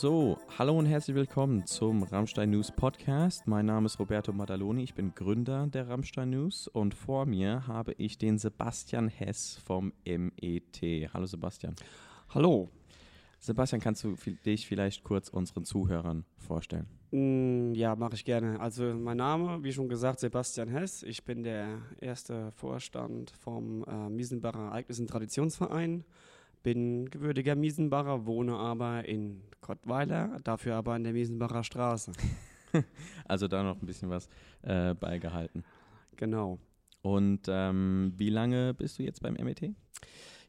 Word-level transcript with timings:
So, 0.00 0.38
hallo 0.58 0.78
und 0.78 0.86
herzlich 0.86 1.14
willkommen 1.14 1.66
zum 1.66 2.04
Rammstein 2.04 2.48
News 2.48 2.72
Podcast. 2.72 3.46
Mein 3.46 3.66
Name 3.66 3.84
ist 3.84 3.98
Roberto 3.98 4.32
Maddaloni, 4.32 4.82
ich 4.82 4.94
bin 4.94 5.14
Gründer 5.14 5.66
der 5.66 5.90
Rammstein 5.90 6.30
News 6.30 6.68
und 6.68 6.94
vor 6.94 7.26
mir 7.26 7.66
habe 7.66 7.92
ich 7.98 8.16
den 8.16 8.38
Sebastian 8.38 9.08
Hess 9.08 9.60
vom 9.62 9.92
MET. 10.06 10.80
Hallo 11.12 11.26
Sebastian. 11.26 11.74
Hallo. 12.30 12.70
Sebastian, 13.40 13.82
kannst 13.82 14.02
du 14.04 14.16
dich 14.46 14.66
vielleicht 14.66 15.04
kurz 15.04 15.28
unseren 15.28 15.66
Zuhörern 15.66 16.24
vorstellen? 16.38 16.86
Mm, 17.10 17.74
Ja, 17.74 17.94
mache 17.94 18.14
ich 18.14 18.24
gerne. 18.24 18.58
Also 18.58 18.94
mein 18.94 19.18
Name, 19.18 19.62
wie 19.62 19.72
schon 19.74 19.90
gesagt, 19.90 20.20
Sebastian 20.20 20.68
Hess. 20.68 21.02
Ich 21.02 21.26
bin 21.26 21.42
der 21.42 21.76
erste 22.00 22.52
Vorstand 22.52 23.32
vom 23.32 23.84
äh, 23.84 24.08
Miesenbacher 24.08 24.60
Ereignis- 24.60 24.98
und 24.98 25.10
Traditionsverein. 25.10 26.04
Bin 26.62 27.08
gewürdiger 27.10 27.54
Miesenbacher, 27.54 28.26
wohne 28.26 28.56
aber 28.56 29.06
in 29.06 29.42
Kottweiler, 29.60 30.38
dafür 30.44 30.76
aber 30.76 30.96
in 30.96 31.04
der 31.04 31.12
Miesenbacher 31.12 31.64
Straße. 31.64 32.12
Also 33.24 33.48
da 33.48 33.64
noch 33.64 33.82
ein 33.82 33.86
bisschen 33.86 34.10
was 34.10 34.28
äh, 34.62 34.94
beigehalten. 34.94 35.64
Genau. 36.14 36.60
Und 37.02 37.46
ähm, 37.48 38.12
wie 38.16 38.30
lange 38.30 38.74
bist 38.74 38.98
du 38.98 39.02
jetzt 39.02 39.20
beim 39.22 39.34
MET? 39.34 39.74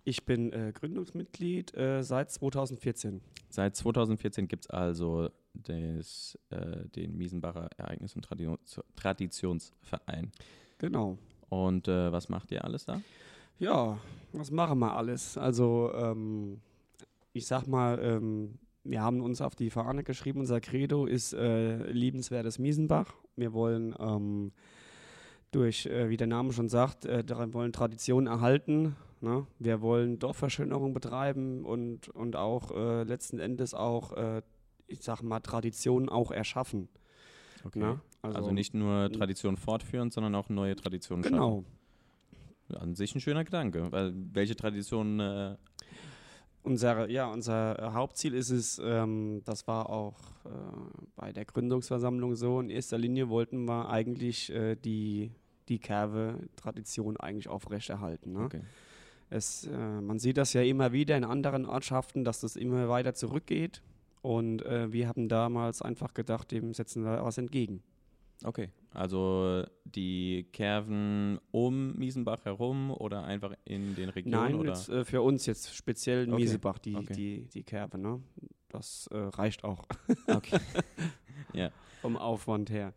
Ich 0.04 0.26
bin 0.26 0.52
äh, 0.52 0.72
Gründungsmitglied 0.74 1.76
äh, 1.76 2.04
seit 2.04 2.32
2014. 2.32 3.22
Seit 3.50 3.76
2014 3.76 4.48
gibt 4.48 4.66
es 4.66 4.70
also 4.70 5.30
des, 5.54 6.40
äh, 6.50 6.88
den 6.90 7.18
Miesenbacher 7.18 7.70
Ereignis- 7.78 8.16
und 8.16 8.24
Tradi 8.24 8.50
Traditionsverein. 8.96 10.32
Genau. 10.80 11.18
Und 11.50 11.88
äh, 11.88 12.12
was 12.12 12.30
macht 12.30 12.52
ihr 12.52 12.64
alles 12.64 12.86
da? 12.86 13.02
Ja, 13.62 14.00
was 14.34 14.50
machen 14.50 14.80
wir 14.80 14.98
alles? 14.98 15.38
Also, 15.38 15.92
ähm, 15.94 16.62
ich 17.32 17.46
sag 17.46 17.68
mal, 17.68 17.99
ähm, 18.02 18.58
wir 18.84 19.04
haben 19.04 19.22
uns 19.22 19.40
auf 19.40 19.54
die 19.54 19.70
Fahne 19.70 20.04
geschrieben, 20.04 20.40
unser 20.40 20.60
Credo 20.60 21.05
ist 21.05 21.34
äh, 21.34 21.91
liebenswertes 21.91 22.58
Miesenbach. 22.58 23.13
Wir 23.35 23.54
wollen 23.54 23.94
ähm, 24.00 24.52
durch, 25.52 25.85
äh, 25.85 26.10
wie 26.10 26.18
der 26.18 26.26
Name 26.26 26.54
schon 26.54 26.70
sagt, 26.70 27.05
äh, 27.05 27.24
wollen 27.54 27.72
Traditionen 27.72 28.26
erhalten. 28.26 28.96
Ne? 29.20 29.46
Wir 29.60 29.82
wollen 29.82 30.18
Dorfverschönerung 30.18 30.96
betreiben 30.96 31.63
und, 31.63 32.10
und 32.10 32.35
auch 32.35 32.72
äh, 32.72 33.04
letzten 33.04 33.38
Endes 33.38 33.76
auch, 33.76 34.13
äh, 34.13 34.41
ich 34.88 35.04
sag 35.04 35.22
mal, 35.22 35.40
Traditionen 35.40 36.10
auch 36.10 36.32
erschaffen. 36.32 36.90
Okay. 37.63 37.78
Ne? 37.78 38.02
Also, 38.24 38.50
nicht 38.50 38.74
nur 38.74 39.12
Tradition 39.12 39.55
fortführen, 39.55 40.10
sondern 40.10 40.34
auch 40.34 40.50
neue 40.50 40.76
Traditionen 40.76 41.24
schaffen. 41.24 41.35
Genau. 41.35 41.63
An 42.76 42.96
sich 42.96 43.16
ein 43.16 43.22
schöner 43.22 43.44
Gedanke, 43.44 43.91
weil 43.91 44.14
welche 44.34 44.55
Traditionen 44.55 45.20
äh, 45.20 45.55
Unser, 46.64 47.10
ja, 47.10 47.26
unser 47.26 47.80
äh, 47.80 47.91
Hauptziel 47.94 48.36
ist 48.36 48.52
es, 48.52 48.80
ähm, 48.84 49.41
das 49.46 49.68
war 49.68 49.90
auch 49.90 50.20
äh, 50.46 50.50
bei 51.16 51.34
der 51.34 51.46
Gründungsversammlung 51.46 52.36
so, 52.36 52.60
in 52.60 52.70
erster 52.70 53.00
Linie 53.00 53.30
wollten 53.30 53.66
wir 53.66 53.90
eigentlich 53.90 54.52
äh, 54.52 54.76
die, 54.76 55.32
die 55.70 55.80
Kerve-Tradition 55.80 57.18
eigentlich 57.18 57.48
aufrechterhalten. 57.48 58.34
Ne? 58.34 58.46
okay. 58.46 58.62
Es, 59.32 59.66
äh, 59.66 60.02
man 60.02 60.20
sieht 60.20 60.38
das 60.38 60.54
ja 60.54 60.62
immer 60.62 60.91
wieder 60.91 61.18
in 61.18 61.24
anderen 61.24 61.66
Ortschaften, 61.66 62.24
dass 62.24 62.41
das 62.41 62.56
immer 62.56 62.90
weiter 62.90 63.13
zurückgeht. 63.16 63.82
Und 64.22 64.63
äh, 64.63 64.91
wir 64.91 65.08
haben 65.08 65.30
damals 65.30 65.81
einfach 65.81 66.13
gedacht, 66.13 66.52
dem 66.52 66.74
setzen 66.75 67.03
wir 67.03 67.24
was 67.24 67.40
entgegen. 67.40 67.81
Okay. 68.44 68.69
Also 68.94 69.64
die 69.86 70.47
Kerven 70.52 71.40
um 71.52 71.97
Miesenbach 71.97 72.44
herum 72.44 72.92
oder 72.92 73.24
einfach 73.24 73.53
in 73.64 73.96
den 73.96 74.09
Regionen 74.09 74.44
Nein, 74.44 74.56
oder? 74.56 74.70
jetzt, 74.70 74.90
äh, 74.90 75.06
für 75.06 75.22
uns 75.22 75.46
jetzt 75.46 75.74
speziell 75.74 76.28
Okay, 76.28 76.36
Miesebach, 76.36 76.78
die, 76.78 76.96
okay. 76.96 77.14
die, 77.14 77.47
die 77.53 77.64
Kerve. 77.64 77.97
Ne? 77.97 78.22
Das 78.68 79.08
äh, 79.08 79.18
reicht 79.18 79.64
auch 79.64 79.86
Okay. 80.28 80.59
ja. 81.53 81.72
vom 82.01 82.18
Aufwand 82.18 82.69
her. 82.69 82.94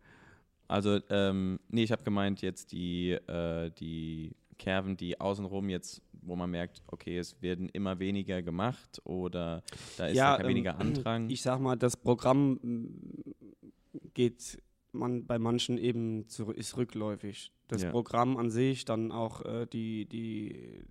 Also, 0.67 0.99
ähm, 1.09 1.59
nee, 1.69 1.83
ich 1.83 1.91
habe 1.91 2.03
gemeint 2.03 2.41
jetzt 2.41 2.71
die, 2.71 3.11
äh, 3.11 3.71
die 3.71 4.35
Kerven, 4.57 4.97
die 4.97 5.19
außenrum 5.19 5.69
jetzt, 5.69 6.01
wo 6.21 6.35
man 6.35 6.49
merkt, 6.49 6.81
okay, 6.87 7.17
es 7.17 7.41
werden 7.41 7.69
immer 7.69 7.99
weniger 7.99 8.41
gemacht 8.41 9.01
oder 9.05 9.63
da 9.97 10.07
ist 10.07 10.17
ja, 10.17 10.39
ähm, 10.39 10.47
weniger 10.47 10.77
Andrang. 10.79 11.29
Ich 11.29 11.41
sag 11.41 11.59
mal, 11.59 11.75
das 11.77 11.95
Programm 11.95 12.59
mm, 12.61 13.33
geht 14.13 14.61
man 14.95 15.25
bei 15.25 15.37
manchen 15.39 15.77
eben 15.77 16.27
zu, 16.27 16.51
ist 16.51 16.77
rückläufig. 16.77 17.51
Das 17.67 17.83
Ja. 17.83 17.91
Programm 17.91 18.37
an 18.37 18.49
sich, 18.49 18.85
dann 18.85 19.11
auch 19.11 19.43
äh, 19.45 19.65
die, 19.65 20.05
die, 20.05 20.83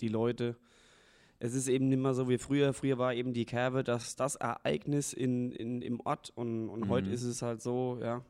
die 0.00 0.08
Leute. 0.08 0.56
Es 1.38 1.54
ist 1.54 1.66
eben 1.68 1.88
nicht 1.88 1.98
mehr 2.00 2.14
so 2.14 2.28
wie 2.28 2.38
früher. 2.38 2.72
Früher 2.72 2.98
war 2.98 3.14
eben 3.14 3.32
die 3.32 3.44
Kerbe 3.46 3.82
das, 3.82 4.14
das 4.16 4.36
Ereignis 4.36 5.12
in, 5.12 5.50
in, 5.52 5.82
im 5.82 6.00
Ort 6.00 6.32
und, 6.36 6.68
und 6.68 6.88
heute 6.88 7.08
Mhm. 7.08 7.14
ist 7.14 7.24
es 7.24 7.42
halt 7.42 7.60
so, 7.60 7.98
ja, 8.00 8.24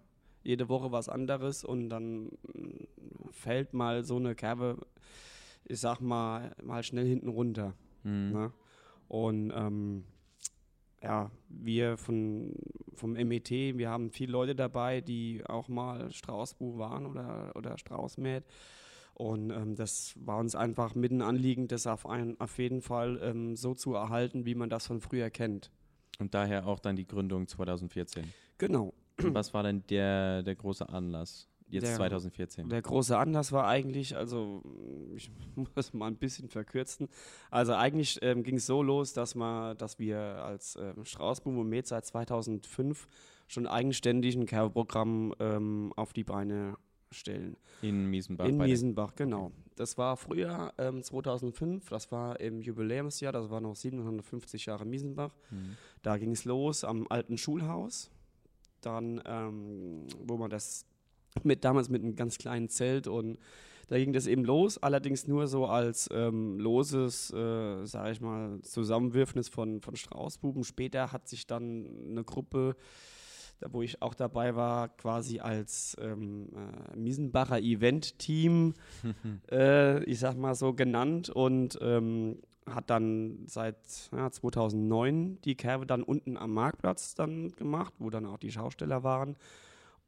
jede 0.44 0.68
Woche 0.68 0.90
was 0.92 1.08
anderes 1.08 1.62
und 1.62 1.88
dann 1.90 2.24
mm, 2.26 2.86
fällt 3.30 3.74
mal 3.74 4.02
so 4.04 4.16
eine 4.16 4.34
Kerbe, 4.34 4.78
ich 5.64 5.78
sag 5.80 6.00
mal, 6.00 6.54
mal 6.62 6.82
schnell 6.82 7.06
hinten 7.06 7.28
runter. 7.28 7.74
Mhm. 8.02 8.32
Ne? 8.32 8.52
Und 9.08 9.52
ähm, 9.54 10.04
ja, 11.02 11.30
wir 11.48 11.96
von, 11.96 12.54
vom 12.94 13.12
MET, 13.12 13.50
wir 13.50 13.90
haben 13.90 14.10
viele 14.10 14.32
Leute 14.32 14.54
dabei, 14.54 15.00
die 15.00 15.42
auch 15.46 15.68
mal 15.68 16.12
Straußbuch 16.12 16.78
waren 16.78 17.06
oder, 17.06 17.52
oder 17.54 17.76
Straußmäht. 17.76 18.44
Und 19.14 19.50
ähm, 19.50 19.76
das 19.76 20.14
war 20.16 20.38
uns 20.38 20.54
einfach 20.54 20.94
mit 20.94 21.12
ein 21.12 21.22
Anliegen, 21.22 21.68
das 21.68 21.86
auf, 21.86 22.06
ein, 22.06 22.40
auf 22.40 22.58
jeden 22.58 22.80
Fall 22.80 23.20
ähm, 23.22 23.56
so 23.56 23.74
zu 23.74 23.94
erhalten, 23.94 24.46
wie 24.46 24.54
man 24.54 24.70
das 24.70 24.86
von 24.86 25.00
früher 25.00 25.30
kennt. 25.30 25.70
Und 26.18 26.34
daher 26.34 26.66
auch 26.66 26.78
dann 26.78 26.96
die 26.96 27.06
Gründung 27.06 27.46
2014. 27.46 28.24
Genau. 28.58 28.94
Und 29.22 29.34
was 29.34 29.52
war 29.52 29.62
denn 29.62 29.82
der, 29.88 30.42
der 30.42 30.54
große 30.54 30.88
Anlass 30.88 31.48
jetzt 31.72 31.86
Der- 31.86 31.96
2014? 31.96 32.68
Der 32.68 32.82
große 32.82 33.16
Anlass 33.16 33.52
war 33.52 33.66
eigentlich, 33.66 34.16
also 34.16 34.62
ich 35.14 35.30
muss 35.74 35.92
mal 35.92 36.06
ein 36.06 36.16
bisschen 36.16 36.48
verkürzen. 36.48 37.08
Also 37.50 37.74
eigentlich 37.74 38.18
ähm, 38.22 38.42
ging 38.42 38.56
es 38.56 38.66
so 38.66 38.82
los, 38.82 39.12
dass, 39.12 39.34
man, 39.34 39.76
dass 39.78 39.98
wir 39.98 40.18
als 40.18 40.76
ähm, 40.76 41.04
Straußboom 41.04 41.58
und 41.58 41.68
Med 41.68 41.86
seit 41.86 42.06
2005 42.06 43.08
schon 43.48 43.66
eigenständig 43.66 44.36
ein 44.36 44.46
Care-Programm 44.46 45.34
ähm, 45.40 45.92
auf 45.96 46.12
die 46.12 46.24
Beine 46.24 46.76
stellen. 47.10 47.56
In 47.82 48.06
Miesenbach. 48.06 48.46
In 48.46 48.56
Miesenbach, 48.56 49.14
genau. 49.14 49.52
Das 49.76 49.98
war 49.98 50.16
früher 50.16 50.72
ähm, 50.78 51.02
2005, 51.02 51.88
das 51.88 52.10
war 52.12 52.40
im 52.40 52.60
Jubiläumsjahr, 52.60 53.32
das 53.32 53.50
war 53.50 53.60
noch 53.60 53.76
750 53.76 54.66
Jahre 54.66 54.84
Miesenbach. 54.84 55.34
Mhm. 55.50 55.76
Da 56.02 56.16
ging 56.18 56.32
es 56.32 56.44
los 56.44 56.84
am 56.84 57.06
alten 57.08 57.38
Schulhaus. 57.38 58.10
Dann, 58.80 59.22
ähm, 59.26 60.06
wo 60.24 60.36
man 60.36 60.50
das 60.50 60.86
mit 61.42 61.64
damals 61.64 61.88
mit 61.88 62.02
einem 62.02 62.16
ganz 62.16 62.38
kleinen 62.38 62.68
Zelt 62.68 63.06
und 63.06 63.38
da 63.88 63.98
ging 63.98 64.14
das 64.14 64.26
eben 64.26 64.44
los, 64.44 64.78
allerdings 64.78 65.26
nur 65.28 65.46
so 65.46 65.66
als 65.66 66.08
ähm, 66.12 66.58
loses, 66.58 67.30
äh, 67.32 67.84
sage 67.84 68.12
ich 68.12 68.20
mal, 68.22 68.58
Zusammenwürfnis 68.62 69.50
von, 69.50 69.82
von 69.82 69.96
Straußbuben. 69.96 70.64
Später 70.64 71.12
hat 71.12 71.28
sich 71.28 71.46
dann 71.46 71.86
eine 72.08 72.24
Gruppe, 72.24 72.74
da 73.60 73.70
wo 73.70 73.82
ich 73.82 74.00
auch 74.00 74.14
dabei 74.14 74.56
war, 74.56 74.88
quasi 74.88 75.40
als 75.40 75.94
ähm, 76.00 76.48
äh, 76.54 76.96
Miesenbacher 76.96 77.60
Event-Team, 77.60 78.72
äh, 79.50 80.02
ich 80.04 80.20
sag 80.20 80.38
mal 80.38 80.54
so 80.54 80.72
genannt 80.72 81.28
und 81.28 81.78
ähm, 81.82 82.38
hat 82.66 82.88
dann 82.88 83.44
seit 83.46 83.76
ja, 84.12 84.30
2009 84.30 85.40
die 85.42 85.56
Kerbe 85.56 85.84
dann 85.84 86.02
unten 86.02 86.36
am 86.36 86.54
Marktplatz 86.54 87.14
dann 87.14 87.52
gemacht, 87.52 87.92
wo 87.98 88.08
dann 88.08 88.24
auch 88.24 88.38
die 88.38 88.52
Schausteller 88.52 89.02
waren. 89.02 89.36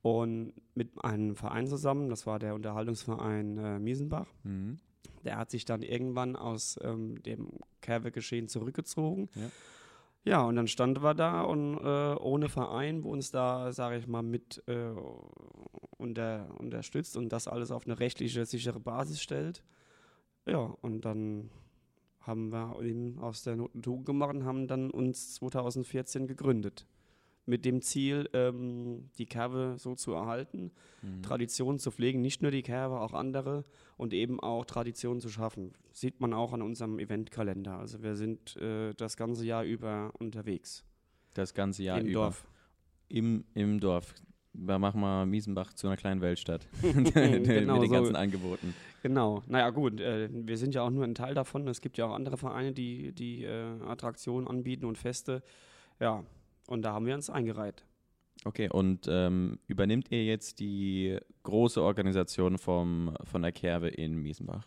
Und 0.05 0.53
mit 0.75 1.03
einem 1.03 1.35
Verein 1.35 1.67
zusammen, 1.67 2.11
das 2.11 2.27
war 2.27 2.39
der 2.39 2.55
Unterhaltungsverein 2.55 3.57
äh, 3.57 3.79
Miesenbach, 3.79 4.27
Mhm. 4.43 4.79
der 5.25 5.39
hat 5.39 5.51
sich 5.51 5.65
dann 5.65 5.81
irgendwann 5.83 6.37
aus 6.37 6.79
ähm, 6.83 7.23
dem 7.23 7.49
Kerwe-Geschehen 7.81 8.49
zurückgezogen. 8.49 9.31
Ja. 9.35 9.51
Ja, 10.27 10.43
und 10.43 10.57
dann 10.57 10.69
standen 10.69 11.03
wir 11.03 11.15
da 11.15 11.41
und 11.43 11.79
äh, 11.79 12.15
ohne 12.19 12.49
Verein, 12.51 13.03
wo 13.03 13.13
uns 13.13 13.31
da, 13.31 13.73
sage 13.73 13.97
ich 13.99 14.07
mal, 14.07 14.23
mit 14.23 14.63
äh, 14.69 14.93
unter, 15.99 16.49
unterstützt 16.59 17.17
und 17.17 17.31
das 17.31 17.49
alles 17.49 17.71
auf 17.71 17.87
eine 17.87 17.99
rechtliche, 17.99 18.45
sichere 18.45 18.81
Basis 18.81 19.21
stellt. 19.23 19.63
Ja, 20.47 20.59
und 20.83 21.07
dann 21.07 21.51
haben 22.21 22.53
wir 22.53 22.81
eben 22.83 23.19
aus 23.21 23.43
der 23.43 23.57
Not 23.57 23.71
eine 23.75 23.83
Tugend 23.83 24.05
gemacht 24.07 24.35
und 24.35 24.45
haben 24.45 24.67
dann 24.67 24.91
uns 24.91 25.35
2014 25.37 26.27
gegründet. 26.27 26.87
Mit 27.47 27.65
dem 27.65 27.83
Ziel, 27.83 28.29
ähm, 28.33 29.11
die 29.19 29.27
Kerbe 29.27 29.75
so 29.79 29.95
zu 29.95 30.13
erhalten, 30.13 30.73
Mhm. 31.03 31.23
Traditionen 31.23 31.79
zu 31.79 31.91
pflegen, 31.91 32.23
nicht 32.23 32.41
nur 32.41 32.51
die 32.51 32.63
Kerbe, 32.63 32.99
auch 33.01 33.13
andere 33.13 33.65
und 33.99 34.15
eben 34.15 34.41
auch 34.41 34.65
Traditionen 34.65 35.21
zu 35.21 35.29
schaffen. 35.29 35.73
Sieht 35.93 36.21
man 36.21 36.33
auch 36.33 36.53
an 36.55 36.63
unserem 36.63 36.99
Eventkalender. 36.99 37.79
Also 37.79 38.03
wir 38.03 38.17
sind 38.17 38.57
äh, 38.57 38.95
das 38.95 39.17
ganze 39.19 39.45
Jahr 39.45 39.65
über 39.65 40.13
unterwegs 40.19 40.83
Das 41.35 41.53
ganze 41.53 41.83
Jahr 41.83 42.01
im 42.01 42.07
über. 42.07 42.21
Dorf. 42.21 42.47
Im, 43.09 43.45
Im 43.55 43.81
Dorf. 43.81 44.15
Wir 44.55 44.79
machen 44.79 45.01
mal 45.01 45.27
Miesenbach 45.27 45.75
zu 45.75 45.89
einer 45.89 45.97
kleinen 45.97 46.21
Weltstadt. 46.23 46.67
Genau 46.83 47.75
Mit 47.75 47.83
den 47.83 47.89
so. 47.89 47.89
ganzen 47.91 48.17
Angeboten. 48.17 48.75
Genau. 49.03 49.43
Naja 49.47 49.69
gut, 49.71 50.01
äh, 50.01 50.31
wir 50.33 50.57
sind 50.57 50.75
ja 50.75 50.83
auch 50.83 50.91
nur 50.91 51.05
ein 51.05 51.15
Teil 51.15 51.35
davon. 51.35 51.69
Es 51.69 51.81
gibt 51.83 51.99
ja 51.99 52.07
auch 52.07 52.15
andere 52.15 52.39
Vereine, 52.39 52.73
die, 52.73 53.13
die 53.13 53.45
äh, 53.45 53.81
Attraktionen 53.87 54.49
anbieten 54.49 54.87
und 54.87 54.97
Feste. 54.97 55.43
Ja, 56.01 56.25
und 56.67 56.83
da 56.83 56.93
haben 56.93 57.07
wir 57.07 57.15
uns 57.15 57.31
eingereiht. 57.31 57.85
Okay, 58.45 58.69
und 58.69 59.07
ähm, 59.09 59.59
übernimmt 59.69 60.11
ihr 60.11 60.25
jetzt 60.25 60.61
die 60.61 61.19
große 61.45 61.81
Organisation 61.81 62.59
vom, 62.59 63.17
von 63.25 63.43
der 63.43 63.53
Kerwe 63.53 63.89
in 63.89 64.17
Miesenbach? 64.17 64.67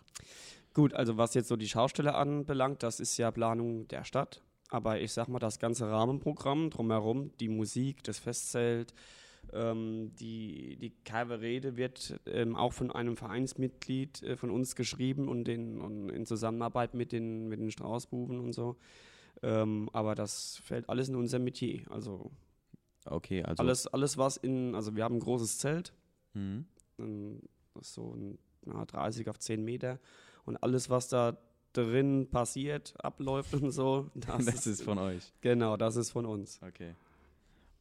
Gut, 0.74 0.94
also 0.94 1.18
was 1.18 1.34
jetzt 1.34 1.48
so 1.48 1.56
die 1.56 1.68
Schausteller 1.68 2.16
anbelangt, 2.16 2.84
das 2.84 3.00
ist 3.00 3.18
ja 3.18 3.32
Planung 3.32 3.88
der 3.88 4.04
Stadt. 4.04 4.42
Aber 4.70 5.00
ich 5.00 5.14
sag 5.14 5.28
mal, 5.28 5.40
das 5.40 5.60
ganze 5.60 5.90
Rahmenprogramm 5.90 6.70
drumherum, 6.70 7.32
die 7.40 7.48
Musik, 7.48 8.04
das 8.04 8.20
Festzelt, 8.20 8.94
ähm, 9.54 10.12
die, 10.20 10.78
die 10.78 10.92
Kerwe-Rede 11.06 11.78
wird 11.78 12.20
ähm, 12.26 12.56
auch 12.56 12.74
von 12.74 12.92
einem 12.92 13.16
Vereinsmitglied 13.16 14.24
äh, 14.24 14.36
von 14.36 14.50
uns 14.50 14.76
geschrieben 14.76 15.30
und, 15.30 15.46
den, 15.46 15.80
und 15.80 16.10
in 16.10 16.26
Zusammenarbeit 16.26 16.94
mit 16.94 17.12
den, 17.12 17.48
mit 17.48 17.60
den 17.60 17.72
Straußbuben 17.72 18.40
und 18.40 18.54
so. 18.54 18.76
Ähm, 19.44 19.89
aber 19.94 20.16
das 20.16 20.57
fällt 20.57 20.89
alles 20.89 21.10
in 21.10 21.16
unser 21.16 21.39
Metier. 21.39 21.81
Also, 21.92 22.31
Okay, 23.06 23.44
also. 23.44 23.62
alles, 23.63 23.88
alles, 23.88 24.18
was 24.18 24.36
in, 24.38 24.75
also 24.75 24.95
wir 24.95 25.04
haben 25.04 25.16
ein 25.16 25.19
großes 25.22 25.60
Zelt, 25.60 25.94
Mhm. 26.34 26.66
ähm, 27.00 27.42
so 27.81 28.13
ein, 28.16 28.38
na, 28.66 28.84
30 28.86 29.30
auf 29.30 29.39
10 29.39 29.63
Meter. 29.63 30.00
Und 30.45 30.57
alles, 30.63 30.89
was 30.89 31.07
da 31.07 31.38
drin 31.74 32.28
passiert, 32.30 32.94
abläuft 33.04 33.54
und 33.54 33.72
so, 33.72 34.10
das, 34.16 34.45
Das 34.45 34.68
ist 34.68 34.81
von 34.84 34.98
euch. 34.98 35.31
Genau, 35.42 35.78
das 35.78 35.95
ist 35.95 36.12
von 36.12 36.25
uns. 36.25 36.60
Okay. 36.62 36.95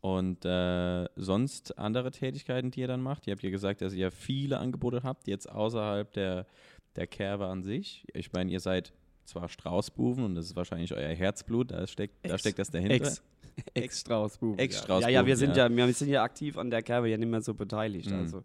Und 0.00 0.44
äh, 0.44 1.08
sonst 1.16 1.76
andere 1.78 2.10
Tätigkeiten, 2.12 2.70
die 2.70 2.80
ihr 2.80 2.88
dann 2.88 3.02
macht? 3.02 3.26
Ihr 3.26 3.32
habt 3.32 3.42
ja 3.42 3.50
gesagt, 3.50 3.80
dass 3.80 3.92
ihr 3.94 4.10
viele 4.12 4.58
Angebote 4.58 5.02
habt, 5.02 5.26
jetzt 5.26 5.50
außerhalb 5.50 6.12
der, 6.12 6.46
der 6.94 7.06
Kerwe 7.08 7.46
an 7.46 7.62
sich. 7.64 8.06
Ich 8.14 8.32
meine, 8.32 8.50
ihr 8.52 8.60
seid 8.60 8.92
zwar 9.26 9.48
Straußbuben 9.48 10.24
und 10.24 10.34
das 10.34 10.46
ist 10.46 10.56
wahrscheinlich 10.56 10.92
euer 10.94 11.08
Herzblut, 11.14 11.70
da 11.70 11.86
steckt, 11.86 12.24
da 12.24 12.30
Ex- 12.34 12.40
steckt 12.40 12.58
das 12.58 12.70
dahinter. 12.70 12.94
Ex. 12.94 13.22
Ex-Straußbuben. 13.74 14.58
Ex-Straußbuben, 14.58 15.02
ja, 15.14 15.20
ja, 15.20 15.26
wir 15.26 15.36
sind 15.36 15.56
ja. 15.56 15.68
ja. 15.68 15.76
wir 15.76 15.92
sind 15.92 16.08
ja 16.10 16.22
aktiv 16.22 16.58
an 16.58 16.70
der 16.70 16.82
Kerbe 16.82 17.08
ja 17.08 17.16
nicht 17.16 17.28
mehr 17.30 17.40
so 17.40 17.54
beteiligt. 17.54 18.10
Mhm. 18.10 18.18
Also 18.20 18.44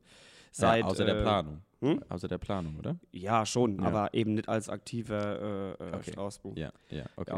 seit, 0.52 0.82
ja, 0.84 0.86
außer 0.86 1.06
der 1.06 1.18
äh, 1.18 1.22
Planung. 1.22 1.62
hm? 1.82 2.04
Außer 2.10 2.28
der 2.30 2.38
Planung, 2.38 2.78
oder? 2.80 2.98
Ja, 3.12 3.46
schon, 3.46 3.78
Ja. 3.80 3.88
aber 3.88 4.14
eben 4.14 4.36
nicht 4.36 4.48
als 4.48 4.70
aktiver 4.70 5.78
äh, 5.80 5.84
äh, 5.84 5.96
Okay. 5.96 6.12
Straußbub. 6.12 6.58
Ja, 6.58 6.72
ja, 6.90 7.06
okay. 7.18 7.32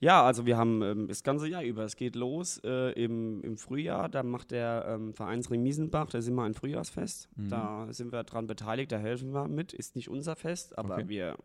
Ja. 0.00 0.22
Also 0.24 0.44
wir 0.46 0.56
haben 0.56 0.82
ähm, 0.82 1.08
das 1.08 1.22
ganze 1.22 1.48
Jahr 1.48 1.62
über. 1.62 1.84
Es 1.84 1.96
geht 1.96 2.16
los 2.16 2.60
äh, 2.64 2.92
im, 2.92 3.42
im 3.42 3.56
Frühjahr. 3.56 4.08
Da 4.08 4.22
macht 4.22 4.50
der 4.50 4.84
ähm, 4.88 5.14
Vereinsring 5.14 5.62
Miesenbach, 5.62 6.10
da 6.10 6.20
sind 6.20 6.34
wir 6.34 6.42
ein 6.44 6.54
Frühjahrsfest. 6.54 7.28
Mhm. 7.36 7.48
Da 7.48 7.86
sind 7.90 8.12
wir 8.12 8.22
dran 8.24 8.46
beteiligt, 8.46 8.92
da 8.92 8.98
helfen 8.98 9.32
wir 9.32 9.48
mit. 9.48 9.72
Ist 9.72 9.96
nicht 9.96 10.08
unser 10.10 10.36
Fest, 10.36 10.76
aber 10.78 10.94
Okay. 10.96 11.08
wir, 11.08 11.36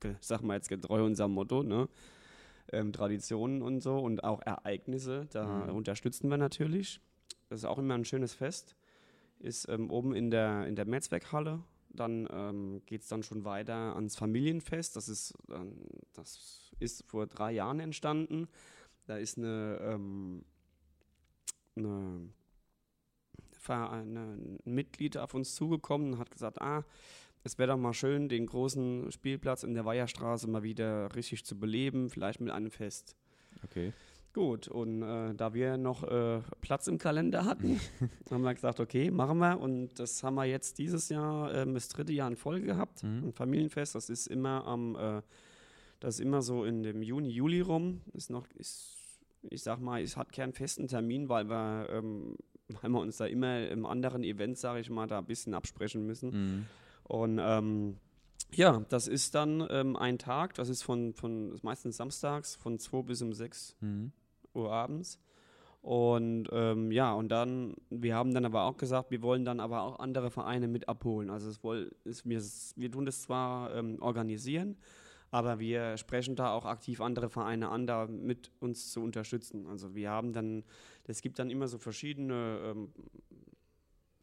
ge- 0.00 0.14
sagen 0.20 0.46
wir 0.46 0.54
jetzt 0.54 0.68
getreu 0.68 1.04
unserem 1.04 1.32
Motto, 1.32 1.62
ne? 1.62 1.88
ähm, 2.72 2.92
Traditionen 2.92 3.62
und 3.62 3.82
so 3.82 3.98
und 3.98 4.24
auch 4.24 4.40
Ereignisse, 4.42 5.26
da 5.32 5.66
Mhm. 5.66 5.74
unterstützen 5.76 6.28
wir 6.30 6.36
natürlich. 6.38 7.00
Das 7.50 7.60
ist 7.60 7.64
auch 7.66 7.78
immer 7.78 7.94
ein 7.94 8.04
schönes 8.04 8.34
Fest. 8.34 8.74
Ist 9.38 9.68
ähm, 9.68 9.90
oben 9.90 10.14
in 10.14 10.30
der, 10.30 10.66
in 10.66 10.74
der 10.76 10.86
Metzwerkhalle. 10.86 11.60
Dann 11.94 12.28
ähm, 12.30 12.82
geht 12.86 13.02
es 13.02 13.08
dann 13.08 13.22
schon 13.22 13.44
weiter 13.44 13.94
ans 13.94 14.16
Familienfest. 14.16 14.96
Das 14.96 15.08
ist, 15.08 15.34
ähm, 15.50 15.76
das 16.12 16.72
ist 16.78 17.04
vor 17.04 17.26
drei 17.26 17.52
Jahren 17.52 17.80
entstanden. 17.80 18.48
Da 19.06 19.16
ist 19.16 19.38
eine, 19.38 19.78
ähm, 19.82 20.44
eine, 21.76 22.30
ein 23.68 24.58
Mitglied 24.64 25.16
auf 25.16 25.34
uns 25.34 25.54
zugekommen 25.54 26.14
und 26.14 26.18
hat 26.18 26.30
gesagt, 26.30 26.60
ah, 26.60 26.84
es 27.44 27.58
wäre 27.58 27.72
doch 27.72 27.78
mal 27.78 27.92
schön, 27.92 28.28
den 28.28 28.46
großen 28.46 29.12
Spielplatz 29.12 29.62
in 29.62 29.74
der 29.74 29.84
Weiherstraße 29.84 30.48
mal 30.48 30.62
wieder 30.62 31.14
richtig 31.14 31.44
zu 31.44 31.58
beleben, 31.58 32.08
vielleicht 32.08 32.40
mit 32.40 32.50
einem 32.50 32.70
Fest. 32.70 33.16
okay. 33.62 33.92
Gut, 34.34 34.66
und 34.66 35.02
äh, 35.02 35.32
da 35.32 35.54
wir 35.54 35.76
noch 35.76 36.02
äh, 36.02 36.40
Platz 36.60 36.88
im 36.88 36.98
Kalender 36.98 37.44
hatten, 37.44 37.80
haben 38.32 38.42
wir 38.42 38.52
gesagt, 38.52 38.80
okay, 38.80 39.12
machen 39.12 39.38
wir. 39.38 39.60
Und 39.60 40.00
das 40.00 40.24
haben 40.24 40.34
wir 40.34 40.44
jetzt 40.44 40.78
dieses 40.78 41.08
Jahr, 41.08 41.54
ähm, 41.54 41.74
das 41.74 41.88
dritte 41.88 42.12
Jahr 42.12 42.28
in 42.28 42.36
Folge 42.36 42.66
gehabt. 42.66 43.04
Mhm. 43.04 43.28
Ein 43.28 43.32
Familienfest, 43.32 43.94
das 43.94 44.10
ist 44.10 44.26
immer 44.26 44.66
am, 44.66 44.96
äh, 44.96 45.22
das 46.00 46.16
ist 46.16 46.20
immer 46.20 46.42
so 46.42 46.64
in 46.64 46.82
dem 46.82 47.00
Juni, 47.00 47.28
Juli 47.28 47.60
rum. 47.60 48.00
Ist 48.12 48.28
noch, 48.28 48.48
ist, 48.56 48.96
ich 49.50 49.62
sag 49.62 49.78
mal, 49.78 50.02
es 50.02 50.16
hat 50.16 50.32
keinen 50.32 50.52
festen 50.52 50.88
Termin, 50.88 51.28
weil 51.28 51.48
wir, 51.48 51.88
ähm, 51.90 52.34
weil 52.82 52.90
wir 52.90 53.00
uns 53.00 53.18
da 53.18 53.26
immer 53.26 53.68
im 53.68 53.86
anderen 53.86 54.24
Event, 54.24 54.58
sage 54.58 54.80
ich 54.80 54.90
mal, 54.90 55.06
da 55.06 55.20
ein 55.20 55.26
bisschen 55.26 55.54
absprechen 55.54 56.06
müssen. 56.06 56.30
Mhm. 56.30 56.66
Und 57.04 57.38
ähm, 57.40 57.98
ja, 58.50 58.84
das 58.88 59.06
ist 59.06 59.36
dann 59.36 59.64
ähm, 59.70 59.94
ein 59.94 60.18
Tag, 60.18 60.54
das 60.54 60.68
ist 60.68 60.82
von, 60.82 61.14
von 61.14 61.56
meistens 61.62 61.98
samstags 61.98 62.56
von 62.56 62.80
2 62.80 63.02
bis 63.02 63.22
um 63.22 63.32
6 63.32 63.76
Mhm. 63.80 64.12
Uhr 64.54 64.72
abends. 64.72 65.18
Und 65.84 66.48
ähm, 66.50 66.90
ja, 66.90 67.12
und 67.12 67.28
dann, 67.28 67.74
wir 67.90 68.14
haben 68.14 68.32
dann 68.32 68.46
aber 68.46 68.62
auch 68.62 68.78
gesagt, 68.78 69.10
wir 69.10 69.20
wollen 69.20 69.44
dann 69.44 69.60
aber 69.60 69.82
auch 69.82 69.98
andere 69.98 70.30
Vereine 70.30 70.66
mit 70.66 70.88
abholen. 70.88 71.28
Also 71.28 71.50
es 71.50 71.62
woll, 71.62 71.94
ist, 72.04 72.26
wir, 72.26 72.40
wir 72.76 72.90
tun 72.90 73.04
das 73.04 73.20
zwar 73.20 73.74
ähm, 73.74 73.98
organisieren, 74.00 74.78
aber 75.30 75.58
wir 75.58 75.98
sprechen 75.98 76.36
da 76.36 76.54
auch 76.54 76.64
aktiv 76.64 77.02
andere 77.02 77.28
Vereine 77.28 77.68
an, 77.68 77.86
da 77.86 78.06
mit 78.06 78.50
uns 78.60 78.92
zu 78.92 79.02
unterstützen. 79.02 79.66
Also 79.66 79.94
wir 79.94 80.08
haben 80.08 80.32
dann, 80.32 80.64
es 81.06 81.20
gibt 81.20 81.38
dann 81.38 81.50
immer 81.50 81.68
so 81.68 81.76
verschiedene 81.76 82.60
ähm, 82.64 82.88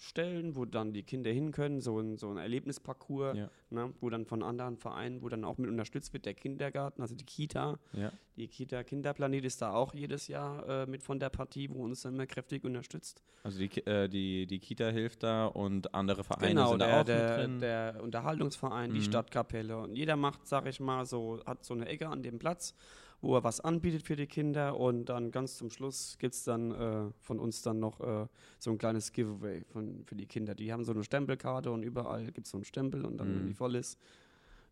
Stellen, 0.04 0.56
wo 0.56 0.66
dann 0.66 0.94
die 0.94 1.04
Kinder 1.04 1.30
hin 1.30 1.52
können, 1.52 1.80
so 1.80 2.00
ein, 2.00 2.18
so 2.18 2.30
ein 2.32 2.38
Erlebnisparcours, 2.38 3.38
Ja. 3.38 3.50
ne, 3.70 3.94
wo 4.02 4.10
dann 4.10 4.26
von 4.26 4.42
anderen 4.42 4.78
Vereinen, 4.78 5.22
wo 5.22 5.30
dann 5.30 5.44
auch 5.46 5.60
mit 5.60 5.70
unterstützt 5.70 6.12
wird, 6.14 6.26
der 6.26 6.34
Kindergarten, 6.34 7.04
also 7.04 7.14
die 7.14 7.24
Kita. 7.24 7.78
Ja. 7.94 8.12
Die 8.36 8.48
Kita 8.48 8.84
Kinderplanet 8.84 9.46
ist 9.46 9.62
da 9.62 9.74
auch 9.74 9.94
jedes 9.94 10.28
Jahr 10.28 10.68
äh, 10.68 10.86
mit 10.88 11.04
von 11.04 11.20
der 11.20 11.30
Partie, 11.30 11.70
wo 11.70 11.84
uns 11.84 12.02
dann 12.02 12.16
immer 12.16 12.26
kräftig 12.26 12.64
unterstützt. 12.64 13.22
Also 13.44 13.60
die, 13.60 13.70
äh, 13.86 14.08
die, 14.10 14.48
die 14.48 14.58
Kita 14.60 14.90
hilft 14.90 15.22
da 15.22 15.46
und 15.46 15.94
andere 15.94 16.24
Vereine 16.24 16.48
genau, 16.50 16.70
sind 16.72 16.80
der, 16.80 16.88
da 16.90 17.02
auch 17.02 17.06
der, 17.06 17.38
mit 17.38 17.46
drin. 17.46 17.60
der 17.60 18.00
Unterhaltungsverein, 18.02 18.94
die 18.94 19.00
Mhm. 19.00 19.04
Stadtkapelle. 19.04 19.78
Und 19.78 19.96
jeder 19.96 20.16
macht, 20.16 20.48
sag 20.48 20.66
ich 20.66 20.80
mal, 20.80 21.06
so, 21.06 21.40
hat 21.46 21.64
so 21.64 21.76
eine 21.76 21.86
Ecke 21.88 22.08
an 22.08 22.24
dem 22.24 22.40
Platz, 22.40 22.74
wo 23.22 23.36
er 23.36 23.44
was 23.44 23.60
anbietet 23.60 24.04
für 24.04 24.16
die 24.16 24.28
Kinder. 24.28 24.78
Und 24.80 25.06
dann 25.06 25.32
ganz 25.32 25.58
zum 25.58 25.70
Schluss 25.70 26.18
gibt 26.20 26.34
es 26.36 26.44
dann 26.44 26.72
äh, 26.72 27.12
von 27.20 27.40
uns 27.40 27.62
dann 27.62 27.80
noch 27.80 28.00
äh, 28.02 28.28
so 28.60 28.72
ein 28.72 28.78
kleines 28.78 29.12
Giveaway 29.14 29.64
von, 29.72 30.04
für 30.06 30.16
die 30.16 30.26
Kinder. 30.26 30.56
Die 30.56 30.72
haben 30.74 30.84
so 30.84 30.92
eine 30.92 31.04
Stempelkarte 31.04 31.72
und 31.72 31.84
überall 31.84 32.26
gibt 32.32 32.48
es 32.48 32.52
so 32.52 32.58
einen 32.58 32.66
Stempel 32.66 33.06
und 33.06 33.18
dann, 33.18 33.28
wenn 33.36 33.44
Mhm. 33.44 33.48
die 33.48 33.54
voll 33.54 33.76
ist. 33.76 34.00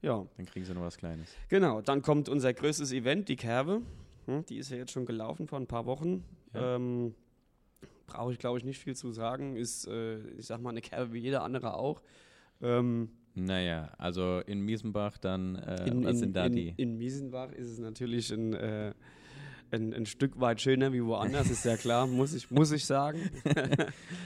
Ja, 0.02 0.26
Dann 0.38 0.46
kriegen 0.46 0.66
sie 0.66 0.74
noch 0.74 0.82
was 0.84 0.98
Kleines. 0.98 1.28
Genau, 1.50 1.82
dann 1.82 2.02
kommt 2.02 2.30
unser 2.30 2.54
größtes 2.54 2.92
Event, 2.94 3.28
die 3.28 3.36
Kerbe. 3.36 3.82
Hm, 4.28 4.46
Die 4.46 4.58
ist 4.58 4.72
ja 4.72 4.78
jetzt 4.78 4.92
schon 4.92 5.06
gelaufen 5.06 5.48
vor 5.48 5.60
ein 5.60 5.68
paar 5.68 5.86
Wochen. 5.86 6.24
Ja. 6.54 6.76
Ähm, 6.78 7.14
Brauche 8.08 8.32
ich, 8.32 8.40
glaube 8.40 8.58
ich, 8.58 8.64
nicht 8.64 8.80
viel 8.80 8.96
zu 8.96 9.12
sagen. 9.12 9.56
Ist, 9.56 9.88
äh, 9.88 10.18
ich 10.38 10.48
sag 10.48 10.62
mal, 10.62 10.72
eine 10.72 10.82
Kerbe 10.82 11.14
wie 11.14 11.20
jeder 11.20 11.44
andere 11.44 11.76
auch. 11.76 12.02
Ähm, 12.62 13.12
Naja, 13.36 13.92
also 13.98 14.40
in 14.46 14.62
Miesenbach 14.62 15.18
dann, 15.18 15.56
äh, 15.56 15.88
in, 15.88 16.04
was 16.04 16.12
in, 16.14 16.18
sind 16.18 16.36
da 16.36 16.46
in, 16.48 16.54
die? 16.54 16.74
in 16.78 16.98
Miesenbach 16.98 17.52
ist 17.52 17.70
es 17.70 17.80
natürlich 17.80 18.32
ein, 18.32 18.54
äh, 18.54 18.94
ein, 19.72 19.94
ein 19.94 20.06
Stück 20.08 20.40
weit 20.42 20.60
schöner 20.62 20.92
wie 20.94 21.04
woanders, 21.04 21.50
ist 21.50 21.64
ja 21.64 21.78
klar, 21.78 22.06
muss 22.08 22.34
ich, 22.34 22.50
muss 22.52 22.72
ich 22.72 22.86
sagen. 22.86 23.30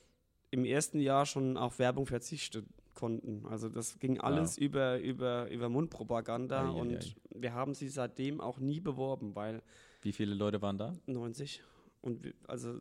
im 0.52 0.66
ersten 0.66 1.00
Jahr 1.00 1.26
schon 1.26 1.56
auf 1.56 1.80
Werbung 1.80 2.06
verzichten 2.06 2.68
konnten. 2.96 3.46
Also 3.46 3.70
das 3.70 3.98
ging 4.00 4.20
alles 4.20 4.58
über, 4.58 5.00
über, 5.00 5.50
über 5.50 5.70
Mundpropaganda 5.70 6.66
Ei, 6.66 6.68
ei, 6.68 6.72
und 6.82 6.96
ei. 6.98 7.16
wir 7.42 7.54
haben 7.54 7.74
sie 7.76 7.88
seitdem 7.88 8.42
auch 8.42 8.60
nie 8.60 8.82
beworben, 8.82 9.38
weil 9.38 9.62
Wie 10.02 10.12
viele 10.12 10.34
Leute 10.36 10.62
waren 10.62 10.78
da? 10.78 10.94
90. 11.06 11.64
Und 12.02 12.26
wir, 12.26 12.34
also 12.46 12.76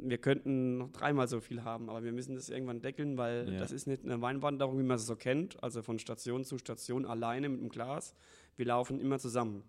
wir 0.00 0.18
könnten 0.18 0.76
noch 0.76 0.90
dreimal 0.90 1.26
so 1.26 1.40
viel 1.40 1.64
haben, 1.64 1.88
aber 1.88 2.04
wir 2.04 2.12
müssen 2.12 2.34
das 2.34 2.50
irgendwann 2.50 2.82
deckeln, 2.82 3.16
weil 3.16 3.54
Ja. 3.54 3.58
das 3.58 3.72
ist 3.72 3.86
nicht 3.86 4.04
eine 4.04 4.20
Weinwanderung, 4.20 4.78
wie 4.78 4.82
man 4.82 4.96
es 4.96 5.06
so 5.06 5.16
kennt, 5.16 5.62
also 5.62 5.80
von 5.80 5.98
Station 5.98 6.44
zu 6.44 6.58
Station 6.58 7.06
alleine 7.06 7.48
mit 7.48 7.58
dem 7.58 7.70
Glas. 7.70 8.14
Wir 8.56 8.66
laufen 8.66 9.00
immer 9.00 9.18
zusammen. 9.18 9.62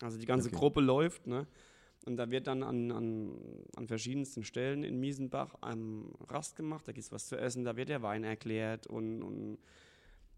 Also 0.00 0.16
die 0.18 0.24
ganze 0.24 0.48
Okay. 0.48 0.56
Gruppe 0.56 0.80
läuft, 0.80 1.26
ne? 1.26 1.46
Und 2.06 2.16
da 2.18 2.30
wird 2.30 2.46
dann 2.46 2.62
an, 2.62 2.92
an, 2.92 3.36
an 3.74 3.88
verschiedensten 3.88 4.44
Stellen 4.44 4.84
in 4.84 5.00
Miesenbach 5.00 5.56
ähm, 5.66 6.12
Rast 6.28 6.54
gemacht, 6.54 6.86
da 6.86 6.92
gibt 6.92 7.04
es 7.04 7.10
was 7.10 7.26
zu 7.26 7.36
essen, 7.36 7.64
da 7.64 7.76
wird 7.76 7.88
der 7.88 8.00
Wein 8.00 8.22
erklärt 8.22 8.86
und, 8.86 9.24
und, 9.24 9.58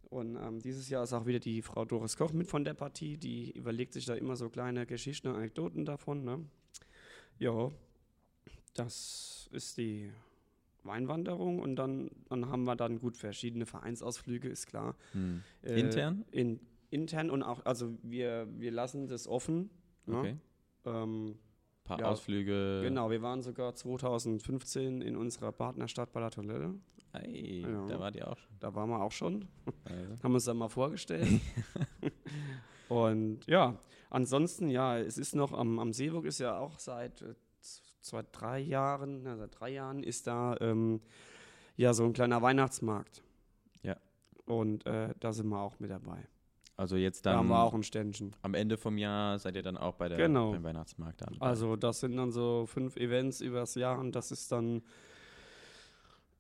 und 0.08 0.36
ähm, 0.36 0.60
dieses 0.60 0.88
Jahr 0.88 1.04
ist 1.04 1.12
auch 1.12 1.26
wieder 1.26 1.40
die 1.40 1.60
Frau 1.60 1.84
Doris 1.84 2.16
Koch 2.16 2.32
mit 2.32 2.48
von 2.48 2.64
der 2.64 2.72
Partie, 2.72 3.18
die 3.18 3.50
überlegt 3.50 3.92
sich 3.92 4.06
da 4.06 4.14
immer 4.14 4.34
so 4.34 4.48
kleine 4.48 4.86
Geschichten 4.86 5.28
und 5.28 5.36
Anekdoten 5.36 5.84
davon. 5.84 6.24
Ne? 6.24 6.42
Ja, 7.38 7.70
das 8.72 9.50
ist 9.52 9.76
die 9.76 10.10
Weinwanderung 10.84 11.58
und 11.58 11.76
dann, 11.76 12.10
dann 12.30 12.48
haben 12.48 12.64
wir 12.64 12.76
dann 12.76 12.98
gut 12.98 13.18
verschiedene 13.18 13.66
Vereinsausflüge, 13.66 14.48
ist 14.48 14.68
klar. 14.68 14.96
Hm. 15.12 15.42
Äh, 15.62 15.80
Intern? 15.80 16.24
In, 16.30 16.60
intern 16.88 17.28
und 17.28 17.42
auch, 17.42 17.66
also 17.66 17.94
wir, 18.02 18.48
wir 18.56 18.70
lassen 18.70 19.06
das 19.06 19.28
offen. 19.28 19.68
ne? 20.06 20.18
Okay. 20.18 20.36
Ähm, 20.86 21.38
paar 21.88 22.00
ja, 22.00 22.06
Ausflüge. 22.06 22.82
genau, 22.82 23.10
wir 23.10 23.22
waren 23.22 23.42
sogar 23.42 23.74
2015 23.74 25.00
in 25.00 25.16
unserer 25.16 25.52
Partnerstadt 25.52 26.12
Balatolelle. 26.12 26.74
Ei, 27.12 27.64
Ja. 27.66 27.86
da 27.86 27.98
wart 27.98 28.16
ihr 28.16 28.28
auch 28.28 28.36
schon. 28.36 28.56
Da 28.60 28.74
waren 28.74 28.90
wir 28.90 29.02
auch 29.02 29.12
schon. 29.12 29.48
Also. 29.84 30.22
haben 30.22 30.34
uns 30.34 30.44
dann 30.44 30.58
mal 30.58 30.68
vorgestellt. 30.68 31.40
und 32.88 33.46
ja, 33.46 33.76
ansonsten, 34.10 34.68
ja, 34.68 34.98
es 34.98 35.18
ist 35.18 35.34
noch 35.34 35.52
am, 35.52 35.78
am 35.78 35.92
Seeburg 35.92 36.26
ist 36.26 36.38
ja 36.38 36.58
auch 36.58 36.78
seit 36.78 37.22
äh, 37.22 37.34
zwei, 38.00 38.22
drei 38.30 38.60
Jahren, 38.60 39.24
ja, 39.24 39.36
seit 39.36 39.58
drei 39.58 39.70
Jahren 39.70 40.02
ist 40.02 40.26
da 40.26 40.56
ähm, 40.60 41.00
ja 41.76 41.94
so 41.94 42.04
ein 42.04 42.12
kleiner 42.12 42.42
Weihnachtsmarkt. 42.42 43.22
Ja. 43.82 43.96
Und 44.44 44.86
äh, 44.86 45.14
da 45.20 45.32
sind 45.32 45.48
wir 45.48 45.60
auch 45.60 45.80
mit 45.80 45.90
dabei. 45.90 46.26
Also 46.78 46.96
jetzt 46.96 47.26
Da 47.26 47.32
haben 47.34 47.48
dann 47.48 47.56
wir 47.58 47.62
auch 47.62 47.74
ein 47.74 47.82
Ständchen. 47.82 48.34
am 48.40 48.54
Ende 48.54 48.76
vom 48.78 48.96
Jahr 48.98 49.38
seid 49.38 49.56
ihr 49.56 49.62
dann 49.62 49.76
auch 49.76 49.94
bei 49.96 50.08
der, 50.08 50.16
Genau. 50.16 50.52
beim 50.52 50.62
Weihnachtsmarkt 50.62 51.20
da. 51.20 51.26
Also 51.40 51.76
das 51.76 52.00
sind 52.00 52.16
dann 52.16 52.30
so 52.30 52.64
fünf 52.66 52.96
Events 52.96 53.40
übers 53.40 53.74
Jahr 53.74 53.98
und 53.98 54.14
das 54.14 54.30
ist 54.30 54.50
dann 54.52 54.82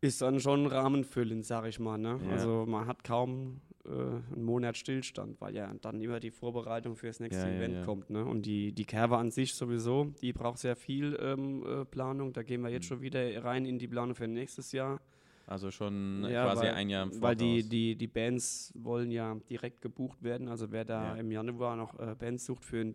ist 0.00 0.22
dann 0.22 0.38
schon 0.38 0.66
rahmenfüllend, 0.66 1.44
sag 1.44 1.66
ich 1.66 1.80
mal. 1.80 1.98
Ne? 1.98 2.20
Ja. 2.24 2.30
Also 2.30 2.64
man 2.68 2.86
hat 2.86 3.02
kaum 3.02 3.60
äh, 3.84 3.88
einen 3.90 4.44
Monat 4.44 4.76
Stillstand, 4.76 5.40
weil 5.40 5.56
ja 5.56 5.74
dann 5.82 6.00
immer 6.00 6.20
die 6.20 6.30
Vorbereitung 6.30 6.94
für 6.94 7.08
das 7.08 7.18
nächste 7.18 7.48
ja, 7.48 7.56
Event 7.56 7.74
ja. 7.74 7.84
kommt. 7.84 8.08
Ne? 8.08 8.24
Und 8.24 8.42
die, 8.46 8.72
die 8.72 8.84
Kerbe 8.84 9.16
an 9.18 9.32
sich 9.32 9.54
sowieso, 9.54 10.12
die 10.22 10.32
braucht 10.32 10.58
sehr 10.58 10.76
viel 10.76 11.18
ähm, 11.20 11.64
äh, 11.66 11.84
Planung. 11.84 12.32
Da 12.32 12.44
gehen 12.44 12.60
wir 12.60 12.68
jetzt 12.70 12.84
Mhm. 12.84 12.88
schon 12.88 13.00
wieder 13.00 13.42
rein 13.44 13.66
in 13.66 13.80
die 13.80 13.88
Planung 13.88 14.14
für 14.14 14.28
nächstes 14.28 14.70
Jahr. 14.70 15.00
Also 15.48 15.70
schon 15.70 16.24
Ja, 16.28 16.44
quasi 16.44 16.62
weil- 16.66 16.74
ein 16.74 16.90
Jahr 16.90 17.04
im 17.04 17.08
Voraus. 17.10 17.22
Weil 17.22 17.36
die, 17.36 17.66
die, 17.66 17.96
die 17.96 18.06
Bands 18.06 18.70
wollen 18.76 19.10
ja 19.10 19.34
direkt 19.48 19.80
gebucht 19.80 20.22
werden. 20.22 20.46
Also 20.48 20.70
wer 20.70 20.84
da 20.84 21.14
Ja. 21.14 21.20
im 21.20 21.30
Januar 21.30 21.74
noch 21.74 21.98
äh, 21.98 22.14
Bands 22.18 22.44
sucht 22.44 22.64
für, 22.66 22.80
ein, 22.82 22.92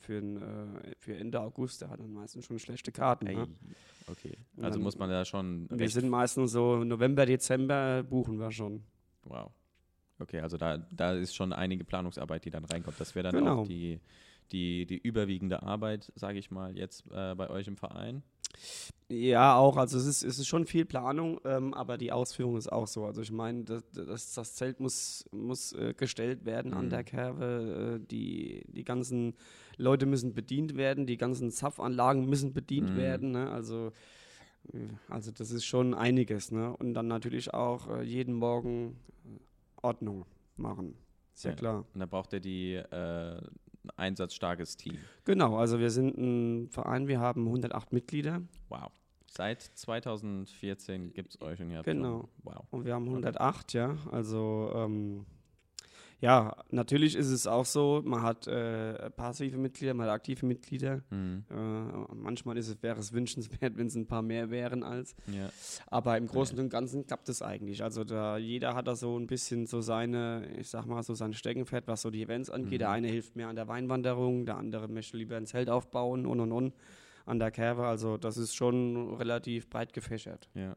für, 0.00 0.18
ein, 0.18 0.36
äh, 0.36 0.94
für 0.98 1.16
Ende 1.16 1.40
August, 1.40 1.80
der 1.80 1.88
hat 1.88 2.00
dann 2.00 2.12
meistens 2.12 2.44
schon 2.44 2.58
schlechte 2.58 2.92
Karten. 2.92 3.24
Ne? 3.26 3.48
okay. 4.06 4.36
Also 4.58 4.70
dann- 4.74 4.82
muss 4.82 4.98
man 4.98 5.08
da 5.08 5.24
schon 5.24 5.66
Wir 5.70 5.88
sind 5.88 6.10
meistens 6.10 6.52
so 6.52 6.84
November, 6.84 7.24
Dezember 7.24 8.02
buchen 8.02 8.38
wir 8.38 8.50
schon. 8.52 8.82
Wow. 9.22 9.50
Okay, 10.18 10.40
also 10.40 10.58
da, 10.58 10.76
da 10.90 11.14
ist 11.14 11.34
schon 11.34 11.52
einige 11.54 11.84
Planungsarbeit, 11.84 12.44
die 12.44 12.50
dann 12.50 12.66
reinkommt. 12.66 13.00
Das 13.00 13.14
wäre 13.14 13.30
dann 13.32 13.40
Genau. 13.42 13.62
auch 13.62 13.66
die, 13.66 13.98
die, 14.52 14.84
die 14.84 14.98
überwiegende 14.98 15.62
Arbeit, 15.62 16.12
sage 16.16 16.38
ich 16.38 16.50
mal, 16.50 16.76
jetzt 16.76 17.04
äh, 17.10 17.34
bei 17.34 17.48
euch 17.48 17.66
im 17.66 17.76
Verein. 17.78 18.22
Ja, 19.10 19.56
auch. 19.56 19.76
Also 19.76 19.98
es 19.98 20.06
ist, 20.06 20.22
es 20.24 20.38
ist 20.38 20.46
schon 20.48 20.64
viel 20.66 20.86
Planung, 20.86 21.38
ähm, 21.44 21.74
aber 21.74 21.98
die 21.98 22.10
Ausführung 22.10 22.56
ist 22.56 22.72
auch 22.72 22.86
so. 22.86 23.04
Also 23.04 23.20
ich 23.20 23.30
meine, 23.30 23.62
das, 23.64 23.82
das, 23.92 24.32
das 24.32 24.54
Zelt 24.54 24.80
muss, 24.80 25.26
muss 25.30 25.72
äh, 25.74 25.92
gestellt 25.94 26.44
werden 26.46 26.72
an 26.72 26.86
Mhm. 26.86 26.90
der 26.90 27.04
Kerbe. 27.04 28.00
Äh, 28.02 28.06
die, 28.10 28.64
die 28.68 28.82
ganzen 28.84 29.34
Leute 29.76 30.06
müssen 30.06 30.34
bedient 30.34 30.76
werden, 30.76 31.06
die 31.06 31.18
ganzen 31.18 31.50
Zapfanlagen 31.50 32.26
müssen 32.28 32.54
bedient 32.54 32.92
Mhm. 32.94 32.96
werden. 32.96 33.30
Ne? 33.32 33.50
Also, 33.50 33.92
äh, 34.72 34.78
also 35.08 35.30
das 35.32 35.50
ist 35.50 35.66
schon 35.66 35.92
einiges. 35.92 36.50
Ne? 36.50 36.74
Und 36.74 36.94
dann 36.94 37.06
natürlich 37.06 37.52
auch 37.52 37.88
äh, 37.90 38.02
jeden 38.02 38.34
Morgen 38.34 38.96
äh, 39.26 39.38
Ordnung 39.82 40.24
machen. 40.56 40.96
Ist 41.34 41.44
ja, 41.44 41.50
Ja. 41.50 41.56
klar. 41.56 41.84
Und 41.92 42.00
da 42.00 42.06
braucht 42.06 42.32
ihr 42.32 42.40
die 42.40 42.74
äh, 42.76 43.40
einsatzstarkes 43.96 44.76
Team. 44.76 44.98
Genau, 45.24 45.56
also 45.56 45.78
wir 45.78 45.90
sind 45.90 46.16
ein 46.16 46.68
Verein, 46.70 47.08
wir 47.08 47.20
haben 47.20 47.46
108 47.46 47.92
Mitglieder. 47.92 48.42
Wow. 48.68 48.90
Seit 49.26 49.62
2014 49.62 51.12
gibt 51.12 51.34
es 51.34 51.40
euch 51.42 51.60
und 51.60 51.70
ihr 51.70 51.78
habt 51.78 51.86
Genau. 51.86 52.20
schon, 52.20 52.28
wow. 52.44 52.64
Und 52.70 52.84
wir 52.84 52.94
haben 52.94 53.06
108, 53.08 53.72
ja. 53.72 53.96
Also, 54.12 54.70
ähm, 54.74 55.26
ja, 56.24 56.56
natürlich 56.70 57.16
ist 57.16 57.28
es 57.28 57.46
auch 57.46 57.66
so, 57.66 58.00
man 58.02 58.22
hat 58.22 58.46
äh, 58.46 59.10
passive 59.10 59.58
Mitglieder, 59.58 59.92
man 59.92 60.06
hat 60.06 60.14
aktive 60.14 60.46
Mitglieder. 60.46 61.02
Mhm. 61.10 61.44
Äh, 61.50 62.14
manchmal 62.14 62.56
ist 62.56 62.68
es, 62.68 62.82
wäre 62.82 62.98
es 62.98 63.12
wünschenswert, 63.12 63.76
wenn 63.76 63.88
es 63.88 63.94
ein 63.94 64.06
paar 64.06 64.22
mehr 64.22 64.48
wären 64.48 64.82
als. 64.84 65.14
Ja. 65.26 65.50
Aber 65.86 66.16
im 66.16 66.26
Großen 66.26 66.58
und 66.58 66.70
Ganzen 66.70 67.06
klappt 67.06 67.28
es 67.28 67.42
eigentlich. 67.42 67.82
Also 67.82 68.04
da 68.04 68.38
jeder 68.38 68.74
hat 68.74 68.86
da 68.88 68.96
so 68.96 69.18
ein 69.18 69.26
bisschen 69.26 69.66
so 69.66 69.82
seine, 69.82 70.48
ich 70.58 70.70
sag 70.70 70.86
mal, 70.86 71.02
so 71.02 71.12
sein 71.12 71.34
Steckenpferd, 71.34 71.86
was 71.88 72.00
so 72.00 72.10
die 72.10 72.22
Events 72.22 72.48
angeht. 72.48 72.80
Der 72.80 72.88
Mhm. 72.88 72.94
eine 72.94 73.08
hilft 73.08 73.36
mehr 73.36 73.48
an 73.48 73.56
der 73.56 73.68
Weinwanderung, 73.68 74.46
der 74.46 74.56
andere 74.56 74.88
möchte 74.88 75.18
lieber 75.18 75.36
ein 75.36 75.44
Zelt 75.46 75.68
aufbauen 75.68 76.24
und 76.24 76.40
und 76.40 76.52
und 76.52 76.72
an 77.26 77.38
der 77.38 77.50
Kerbe. 77.50 77.84
Also 77.86 78.16
das 78.16 78.38
ist 78.38 78.54
schon 78.54 79.14
relativ 79.16 79.68
breit 79.68 79.92
gefächert. 79.92 80.48
Ja. 80.54 80.74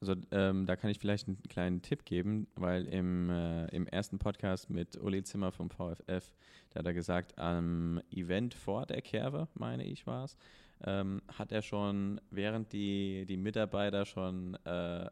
Also 0.00 0.14
ähm, 0.30 0.66
da 0.66 0.76
kann 0.76 0.90
ich 0.90 0.98
vielleicht 0.98 1.26
einen 1.26 1.42
kleinen 1.48 1.82
Tipp 1.82 2.04
geben, 2.04 2.46
weil 2.54 2.86
im, 2.86 3.30
äh, 3.30 3.66
im 3.68 3.86
ersten 3.88 4.18
Podcast 4.18 4.70
mit 4.70 4.96
Uli 4.96 5.24
Zimmer 5.24 5.50
vom 5.50 5.70
VFF, 5.70 6.32
da 6.70 6.78
hat 6.78 6.86
er 6.86 6.94
gesagt, 6.94 7.36
am 7.36 8.00
Event 8.10 8.54
vor 8.54 8.86
der 8.86 9.02
Kerbe, 9.02 9.48
meine 9.54 9.84
ich 9.84 10.06
war 10.06 10.24
es, 10.24 10.36
ähm, 10.84 11.20
hat 11.36 11.52
er 11.52 11.62
schon, 11.62 12.20
während 12.30 12.72
die, 12.72 13.26
die 13.26 13.36
Mitarbeiter 13.36 14.04
schon 14.04 14.56
äh, 14.64 14.70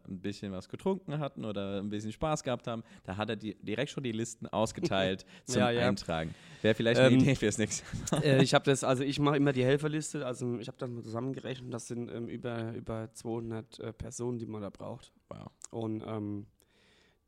ein 0.08 0.20
bisschen 0.20 0.52
was 0.52 0.68
getrunken 0.68 1.18
hatten 1.18 1.44
oder 1.44 1.78
ein 1.80 1.88
bisschen 1.88 2.12
Spaß 2.12 2.42
gehabt 2.42 2.66
haben, 2.66 2.82
da 3.04 3.16
hat 3.16 3.30
er 3.30 3.36
die, 3.36 3.54
direkt 3.56 3.90
schon 3.90 4.04
die 4.04 4.12
Listen 4.12 4.46
ausgeteilt 4.46 5.26
zum 5.44 5.60
Ja, 5.60 5.70
ja. 5.70 5.88
Eintragen. 5.88 6.34
Wäre 6.62 6.74
vielleicht 6.74 7.00
eine 7.00 7.14
Ähm, 7.14 7.20
Idee 7.20 7.34
fürs 7.34 7.58
nächste 7.58 7.84
Mal. 8.12 8.22
äh, 8.24 8.42
ich 8.42 8.54
habe 8.54 8.64
das, 8.64 8.84
also 8.84 9.02
ich 9.02 9.18
mache 9.18 9.36
immer 9.36 9.52
die 9.52 9.64
Helferliste, 9.64 10.24
also 10.24 10.58
ich 10.58 10.68
habe 10.68 10.78
das 10.78 10.88
mal 10.90 11.02
zusammengerechnet, 11.02 11.72
das 11.72 11.88
sind 11.88 12.10
ähm, 12.10 12.28
über, 12.28 12.72
über 12.72 13.12
200 13.12 13.80
äh, 13.80 13.92
Personen, 13.92 14.38
die 14.38 14.46
man 14.46 14.62
da 14.62 14.70
braucht. 14.70 15.12
Wow. 15.28 15.50
Und 15.70 16.04
ähm, 16.06 16.46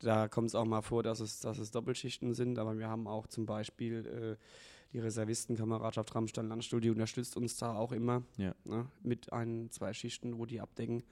da 0.01 0.29
kommt 0.29 0.49
es 0.49 0.55
auch 0.55 0.65
mal 0.65 0.83
vor, 0.83 1.03
dass 1.03 1.19
es, 1.21 1.41
dass 1.41 1.59
es 1.59 1.73
Doppelschichten 1.73 2.35
sind, 2.35 2.59
aber 2.59 2.79
wir 2.79 2.89
haben 2.89 3.09
auch 3.09 3.27
zum 3.27 3.47
Beispiel 3.47 4.37
äh, 4.39 4.45
die 4.93 4.99
Reservistenkameradschaft 5.01 6.15
Rammstein 6.15 6.49
Landstudio 6.49 6.93
unterstützt 6.93 7.37
uns 7.37 7.57
da 7.57 7.75
auch 7.75 7.93
immer 7.93 8.23
Ja. 8.37 8.55
ne, 8.65 8.87
mit 9.03 9.33
ein, 9.33 9.71
zwei 9.71 9.93
Schichten, 9.93 10.39
wo 10.39 10.47
die 10.47 10.61
abdecken. 10.61 11.03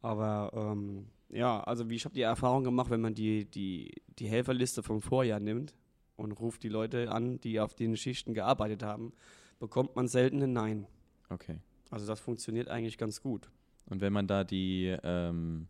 Aber 0.00 0.50
ähm, 0.54 1.06
ja, 1.28 1.62
also 1.62 1.88
wie 1.88 1.94
ich 1.94 2.04
habe 2.04 2.14
die 2.14 2.22
Erfahrung 2.22 2.64
gemacht, 2.64 2.90
wenn 2.90 3.00
man 3.00 3.14
die, 3.14 3.44
die, 3.44 3.92
die 4.18 4.26
Helferliste 4.26 4.82
vom 4.82 5.00
Vorjahr 5.00 5.40
nimmt 5.40 5.74
und 6.16 6.32
ruft 6.32 6.62
die 6.62 6.68
Leute 6.68 7.10
an, 7.12 7.40
die 7.40 7.60
auf 7.60 7.74
den 7.74 7.96
Schichten 7.96 8.34
gearbeitet 8.34 8.82
haben, 8.82 9.12
bekommt 9.60 9.94
man 9.94 10.08
selten 10.08 10.42
ein 10.42 10.52
Nein. 10.52 10.86
Okay. 11.28 11.58
Also 11.90 12.06
das 12.06 12.20
funktioniert 12.20 12.68
eigentlich 12.68 12.98
ganz 12.98 13.20
gut. 13.20 13.50
Und 13.86 14.00
wenn 14.00 14.12
man 14.12 14.26
da 14.26 14.42
die, 14.44 14.96
ähm, 15.04 15.68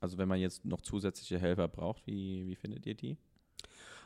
also 0.00 0.18
wenn 0.18 0.28
man 0.28 0.38
jetzt 0.38 0.64
noch 0.64 0.80
zusätzliche 0.80 1.38
Helfer 1.38 1.68
braucht, 1.68 2.06
wie, 2.06 2.46
wie 2.46 2.54
findet 2.54 2.86
ihr 2.86 2.94
die? 2.94 3.16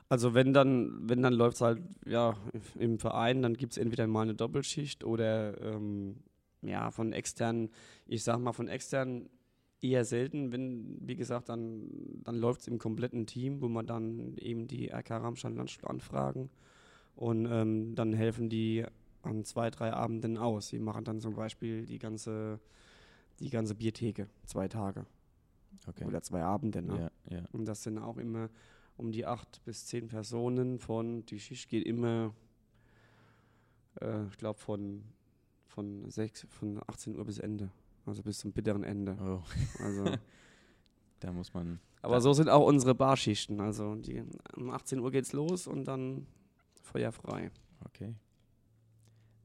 Also 0.09 0.35
wenn 0.35 0.53
dann, 0.53 1.09
wenn 1.09 1.23
dann 1.23 1.33
läuft 1.33 1.57
es 1.57 1.61
halt 1.63 1.83
ja 2.05 2.37
im 2.79 2.99
Verein, 2.99 3.43
dann 3.43 3.55
gibt 3.55 3.73
es 3.73 3.79
entweder 3.79 4.07
mal 4.07 4.23
eine 4.23 4.35
Doppelschicht 4.35 5.03
oder 5.05 5.61
ähm, 5.61 6.17
ja 6.63 6.91
von 6.91 7.13
externen, 7.13 7.71
ich 8.07 8.23
sag 8.23 8.39
mal 8.39 8.53
von 8.53 8.69
externen 8.69 9.29
eher 9.81 10.05
selten, 10.05 10.53
wenn, 10.53 10.97
wie 11.01 11.17
gesagt, 11.17 11.49
dann, 11.49 11.89
dann 12.25 12.37
läuft 12.37 12.63
es 12.63 12.69
im 12.69 12.79
kompletten 12.79 13.27
Team, 13.27 13.61
wo 13.61 13.69
man 13.69 13.87
dann 13.87 14.37
eben 14.39 14.69
die 14.69 14.89
RK 14.91 15.19
Ramstein 15.19 15.57
Landstuhl 15.57 15.91
anfragen 15.91 16.51
und 17.15 17.47
ähm, 17.47 17.95
dann 17.95 18.13
helfen 18.13 18.49
die 18.49 18.85
an 19.23 19.45
zwei, 19.45 19.71
drei 19.71 19.93
Abenden 19.93 20.39
aus. 20.39 20.69
Die 20.69 20.79
machen 20.79 21.05
dann 21.05 21.21
zum 21.21 21.35
Beispiel 21.35 21.85
die 21.85 21.99
ganze, 21.99 22.61
die 23.41 23.51
ganze 23.51 23.75
Biertheke, 23.75 24.29
zwei 24.45 24.69
Tage 24.69 25.05
Okay. 25.89 26.05
oder 26.05 26.23
zwei 26.23 26.43
Abende. 26.43 26.83
Ne? 26.83 27.11
Ja, 27.29 27.37
ja. 27.37 27.45
Und 27.53 27.67
das 27.67 27.83
sind 27.83 27.99
auch 27.99 28.17
immer 28.17 28.49
um 28.97 29.13
die 29.13 29.27
acht 29.27 29.63
bis 29.65 29.87
zehn 29.87 30.09
Personen 30.09 30.79
von, 30.79 31.25
die 31.27 31.39
Schicht 31.39 31.69
geht 31.69 31.87
immer, 31.87 32.35
äh, 34.01 34.27
ich 34.27 34.37
glaube, 34.39 34.59
von, 34.59 35.03
von, 35.67 36.11
sechs, 36.11 36.47
von 36.51 36.81
18 36.87 37.17
Uhr 37.17 37.25
bis 37.25 37.39
Ende. 37.39 37.71
Also 38.07 38.23
bis 38.23 38.39
zum 38.39 38.53
bitteren 38.53 38.85
Ende. 38.85 39.17
Oh, 39.21 39.43
Also, 39.83 40.05
da 41.21 41.33
muss 41.33 41.53
man. 41.53 41.81
aber 42.03 42.21
so 42.21 42.33
sind 42.33 42.49
auch 42.49 42.67
unsere 42.67 42.95
Barschichten. 42.95 43.61
Also 43.61 43.97
die, 43.97 44.23
um 44.57 44.71
18 44.71 45.01
Uhr 45.01 45.11
geht's 45.11 45.33
los 45.33 45.67
und 45.67 45.85
dann 45.85 46.27
feuerfrei. 46.83 47.51
Okay. 47.85 48.15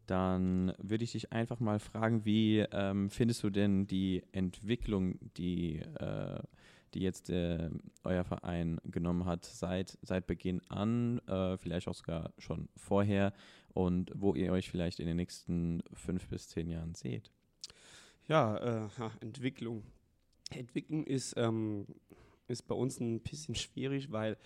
Dann 0.05 0.74
würde 0.77 1.03
ich 1.03 1.13
dich 1.13 1.31
einfach 1.31 1.60
mal 1.60 1.79
fragen, 1.79 2.25
wie 2.25 2.60
ähm, 2.72 3.10
findest 3.10 3.43
du 3.43 3.50
denn 3.50 3.88
die 3.88 4.24
Entwicklung, 4.31 5.20
die, 5.38 5.77
äh, 5.77 6.41
die 6.93 7.01
jetzt 7.01 7.29
äh, 7.29 7.69
euer 8.03 8.24
Verein 8.24 8.79
genommen 8.86 9.25
hat, 9.25 9.45
seit, 9.45 9.98
seit 10.01 10.27
Beginn 10.27 10.62
an, 10.69 11.19
äh, 11.27 11.57
vielleicht 11.57 11.88
auch 11.88 11.95
sogar 11.95 12.33
schon 12.38 12.69
vorher 12.75 13.33
und 13.74 14.12
wo 14.13 14.33
ihr 14.36 14.51
euch 14.51 14.69
vielleicht 14.69 15.00
in 15.00 15.07
den 15.07 15.17
nächsten 15.17 15.83
fünf 15.93 16.27
bis 16.27 16.50
zehn 16.50 16.69
Jahren 16.69 16.93
seht? 16.93 17.31
Ja, 18.27 18.86
äh, 18.86 18.89
Entwicklung. 19.21 19.83
Entwicklung 20.51 21.05
ist, 21.05 21.33
ähm, 21.38 21.86
ist 22.48 22.67
bei 22.67 22.75
uns 22.75 23.00
ein 23.00 23.21
bisschen 23.21 23.55
schwierig, 23.55 24.12
weil 24.12 24.38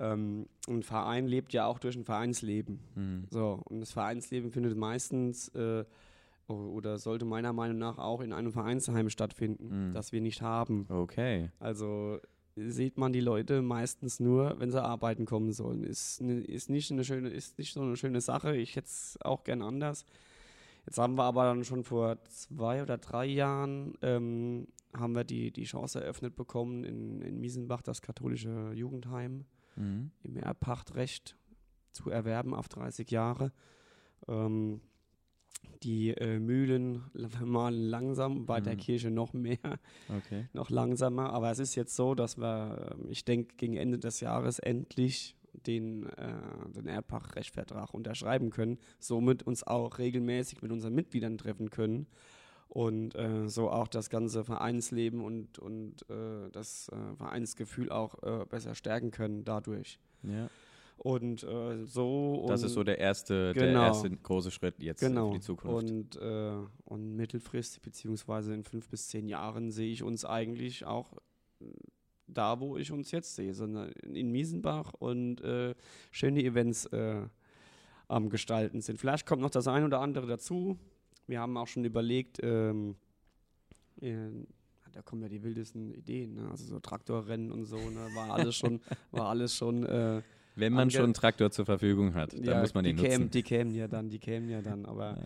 ähm, 0.00 0.48
ein 0.68 0.82
Verein 0.82 1.26
lebt 1.26 1.52
ja 1.52 1.66
auch 1.66 1.78
durch 1.78 1.96
ein 1.96 2.04
Vereinsleben. 2.04 2.80
Hm. 2.94 3.26
So, 3.30 3.62
und 3.64 3.80
das 3.80 3.92
Vereinsleben 3.92 4.50
findet 4.50 4.76
meistens 4.76 5.48
äh, 5.48 5.84
oder 6.48 6.98
sollte 6.98 7.24
meiner 7.24 7.52
Meinung 7.52 7.78
nach 7.78 7.98
auch 7.98 8.20
in 8.20 8.32
einem 8.32 8.52
Vereinsheim 8.52 9.08
stattfinden, 9.10 9.88
Mhm. 9.90 9.94
das 9.94 10.12
wir 10.12 10.20
nicht 10.20 10.42
haben. 10.42 10.86
Okay. 10.88 11.50
Also 11.58 12.18
sieht 12.56 12.98
man 12.98 13.12
die 13.12 13.20
Leute 13.20 13.62
meistens 13.62 14.20
nur, 14.20 14.54
wenn 14.60 14.70
sie 14.70 14.80
arbeiten 14.82 15.24
kommen 15.24 15.52
sollen. 15.52 15.82
Ist, 15.84 16.20
ne, 16.20 16.40
ist, 16.40 16.70
nicht, 16.70 16.90
eine 16.92 17.02
schöne, 17.04 17.28
ist 17.30 17.58
nicht 17.58 17.72
so 17.72 17.82
eine 17.82 17.96
schöne 17.96 18.20
Sache. 18.20 18.56
Ich 18.56 18.76
hätte 18.76 18.86
es 18.86 19.18
auch 19.22 19.42
gern 19.44 19.60
anders. 19.62 20.04
Jetzt 20.86 20.98
haben 20.98 21.16
wir 21.16 21.24
aber 21.24 21.44
dann 21.44 21.64
schon 21.64 21.82
vor 21.82 22.22
zwei 22.28 22.82
oder 22.82 22.98
drei 22.98 23.24
Jahren 23.26 23.94
ähm, 24.02 24.68
haben 24.96 25.14
wir 25.16 25.24
die, 25.24 25.50
die 25.50 25.64
Chance 25.64 26.00
eröffnet 26.00 26.36
bekommen, 26.36 26.84
in, 26.84 27.22
in 27.22 27.40
Miesenbach 27.40 27.82
das 27.82 28.02
katholische 28.02 28.72
Jugendheim 28.74 29.46
Mhm. 29.76 30.12
im 30.22 30.36
Erbpachtrecht 30.36 31.36
zu 31.90 32.08
erwerben 32.08 32.54
auf 32.54 32.68
30 32.68 33.10
Jahre. 33.10 33.50
Ähm, 34.28 34.80
die 35.82 36.10
äh, 36.10 36.38
Mühlen 36.38 37.04
malen 37.44 37.88
langsam, 37.88 38.46
bei 38.46 38.60
der 38.60 38.74
Mhm. 38.74 38.78
Kirche 38.78 39.10
noch 39.10 39.32
mehr 39.32 39.58
Okay. 40.08 40.46
noch 40.52 40.70
langsamer. 40.70 41.32
Aber 41.32 41.50
es 41.50 41.58
ist 41.58 41.74
jetzt 41.74 41.94
so, 41.96 42.14
dass 42.14 42.38
wir, 42.38 42.92
ähm, 42.92 43.10
ich 43.10 43.24
denke, 43.24 43.54
gegen 43.56 43.76
Ende 43.76 43.98
des 43.98 44.20
Jahres 44.20 44.58
endlich 44.58 45.36
den, 45.66 46.06
äh, 46.16 46.32
den 46.74 46.88
Erbpachtrechtvertrag 46.88 47.94
unterschreiben 47.94 48.50
können, 48.50 48.78
somit 48.98 49.42
uns 49.44 49.62
auch 49.64 49.98
regelmäßig 49.98 50.62
mit 50.62 50.72
unseren 50.72 50.94
Mitgliedern 50.94 51.38
treffen 51.38 51.70
können 51.70 52.06
und 52.68 53.14
äh, 53.14 53.48
so 53.48 53.70
auch 53.70 53.86
das 53.86 54.10
ganze 54.10 54.42
Vereinsleben 54.44 55.20
und, 55.20 55.58
und 55.60 56.08
äh, 56.10 56.50
das 56.50 56.88
äh, 56.88 57.14
Vereinsgefühl 57.16 57.90
auch 57.90 58.20
äh, 58.24 58.44
besser 58.46 58.74
stärken 58.74 59.12
können 59.12 59.44
dadurch. 59.44 60.00
Ja. 60.22 60.48
Und 60.96 61.42
äh, 61.42 61.84
so. 61.84 62.44
Das 62.48 62.62
und, 62.62 62.66
ist 62.66 62.74
so 62.74 62.84
der 62.84 62.98
erste, 62.98 63.52
Genau. 63.52 63.64
der 63.66 63.82
erste 63.88 64.10
große 64.10 64.50
Schritt 64.50 64.82
jetzt 64.82 65.00
genau. 65.00 65.28
für 65.28 65.38
die 65.38 65.40
Zukunft. 65.40 65.90
Und, 65.90 66.16
äh, 66.16 66.56
und 66.84 67.16
mittelfristig, 67.16 67.82
beziehungsweise 67.82 68.54
in 68.54 68.64
fünf 68.64 68.88
bis 68.88 69.08
zehn 69.08 69.28
Jahren, 69.28 69.70
sehe 69.70 69.92
ich 69.92 70.02
uns 70.02 70.24
eigentlich 70.24 70.86
auch 70.86 71.12
äh, 71.60 71.66
da, 72.26 72.60
wo 72.60 72.76
ich 72.76 72.90
uns 72.90 73.10
jetzt 73.10 73.34
sehe, 73.34 73.54
sondern 73.54 73.90
in 73.92 74.30
Miesenbach 74.30 74.94
und 74.94 75.40
äh, 75.42 75.74
schöne 76.10 76.42
Events 76.42 76.86
äh, 76.86 77.26
am 78.08 78.30
Gestalten 78.30 78.80
sind. 78.80 78.98
Vielleicht 78.98 79.26
kommt 79.26 79.42
noch 79.42 79.50
das 79.50 79.68
ein 79.68 79.84
oder 79.84 80.00
andere 80.00 80.26
dazu. 80.26 80.78
Wir 81.26 81.40
haben 81.40 81.56
auch 81.56 81.66
schon 81.66 81.84
überlegt, 81.84 82.38
ähm, 82.42 82.96
äh, 84.00 84.28
da 84.92 85.02
kommen 85.02 85.22
ja 85.22 85.28
die 85.28 85.42
wildesten 85.42 85.92
Ideen, 85.92 86.34
ne? 86.34 86.48
also 86.50 86.64
so 86.64 86.78
Traktorrennen 86.78 87.50
und 87.50 87.64
so, 87.64 87.76
ne? 87.76 88.08
war 88.14 88.30
alles 88.32 88.56
schon, 88.56 88.80
war 89.10 89.28
alles 89.28 89.54
schon 89.54 89.84
äh, 89.84 90.22
Wenn 90.56 90.72
man 90.72 90.90
schon 90.90 91.04
einen 91.04 91.14
Traktor 91.14 91.50
zur 91.50 91.64
Verfügung 91.66 92.14
hat, 92.14 92.32
dann 92.46 92.60
muss 92.60 92.74
man 92.74 92.84
den 92.84 92.96
kämen, 92.96 93.22
nutzen. 93.22 93.30
Die 93.30 93.42
kämen 93.42 93.74
ja 93.74 93.88
dann, 93.88 94.08
die 94.08 94.18
kämen 94.18 94.48
ja 94.48 94.62
dann, 94.62 94.86
aber 94.86 95.16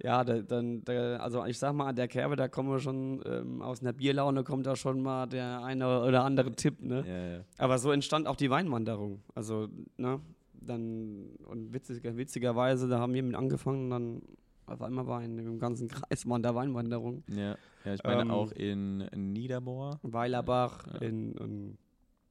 Ja. 0.00 0.18
ja, 0.18 0.24
da, 0.24 0.42
dann, 0.42 0.84
da, 0.84 1.16
also 1.16 1.44
ich 1.46 1.58
sag 1.58 1.72
mal, 1.74 1.88
an 1.88 1.96
der 1.96 2.08
Kerbe, 2.08 2.36
da 2.36 2.48
kommen 2.48 2.70
wir 2.70 2.78
schon, 2.78 3.20
ähm, 3.26 3.60
aus 3.62 3.80
einer 3.80 3.92
Bierlaune 3.92 4.44
kommt 4.44 4.66
da 4.66 4.76
schon 4.76 5.02
mal 5.02 5.26
der 5.26 5.62
eine 5.64 6.02
oder 6.02 6.24
andere 6.24 6.52
Tipp, 6.52 6.80
ne? 6.82 7.04
Ja, 7.06 7.36
ja. 7.38 7.44
Aber 7.58 7.78
so 7.78 7.90
entstand 7.90 8.26
auch 8.28 8.36
die 8.36 8.50
Weinwanderung. 8.50 9.20
Also, 9.34 9.68
ne? 9.96 10.20
Dann, 10.60 11.30
und 11.46 11.72
witziger, 11.72 12.16
witzigerweise, 12.16 12.88
da 12.88 12.98
haben 12.98 13.14
wir 13.14 13.22
mit 13.22 13.34
angefangen 13.36 13.90
dann 13.90 14.22
auf 14.66 14.82
einmal 14.82 15.06
war 15.06 15.22
in 15.22 15.36
dem 15.36 15.58
ganzen 15.58 15.88
Kreis 15.88 16.26
mal 16.26 16.40
der 16.42 16.54
Weinwanderung. 16.54 17.22
Ja, 17.28 17.56
ja, 17.84 17.94
ich 17.94 18.04
meine 18.04 18.22
Ähm, 18.22 18.30
auch 18.30 18.52
in 18.52 18.98
Niedermoor. 19.32 19.98
Weilerbach, 20.02 20.86
Ja. 20.86 20.98
in, 21.08 21.32
in, 21.36 21.78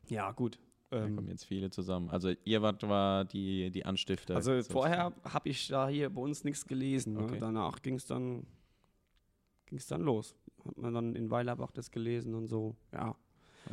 ja, 0.08 0.32
gut. 0.34 0.60
Da 0.90 1.04
Ähm, 1.06 1.16
kommen 1.16 1.28
jetzt 1.28 1.44
viele 1.46 1.70
zusammen. 1.70 2.10
Also 2.10 2.32
ihr 2.46 2.62
wart 2.62 2.82
war 2.88 3.26
die, 3.26 3.70
die 3.72 3.86
Anstifter. 3.86 4.36
Also 4.36 4.62
vorher 4.64 5.14
habe 5.24 5.50
ich 5.50 5.68
da 5.68 5.88
hier 5.90 6.10
bei 6.10 6.22
uns 6.22 6.44
nichts 6.44 6.66
gelesen. 6.66 7.14
Ne? 7.14 7.24
Okay. 7.24 7.38
Danach 7.40 7.82
ging 7.82 7.96
es 7.96 8.06
dann, 8.06 8.46
ging's 9.66 9.88
dann 9.88 10.02
los. 10.02 10.36
Hat 10.66 10.78
man 10.78 10.94
dann 10.94 11.16
in 11.16 11.30
Weilerbach 11.30 11.72
das 11.72 11.92
gelesen 11.92 12.34
und 12.36 12.48
so. 12.48 12.76
Ja. 12.94 13.16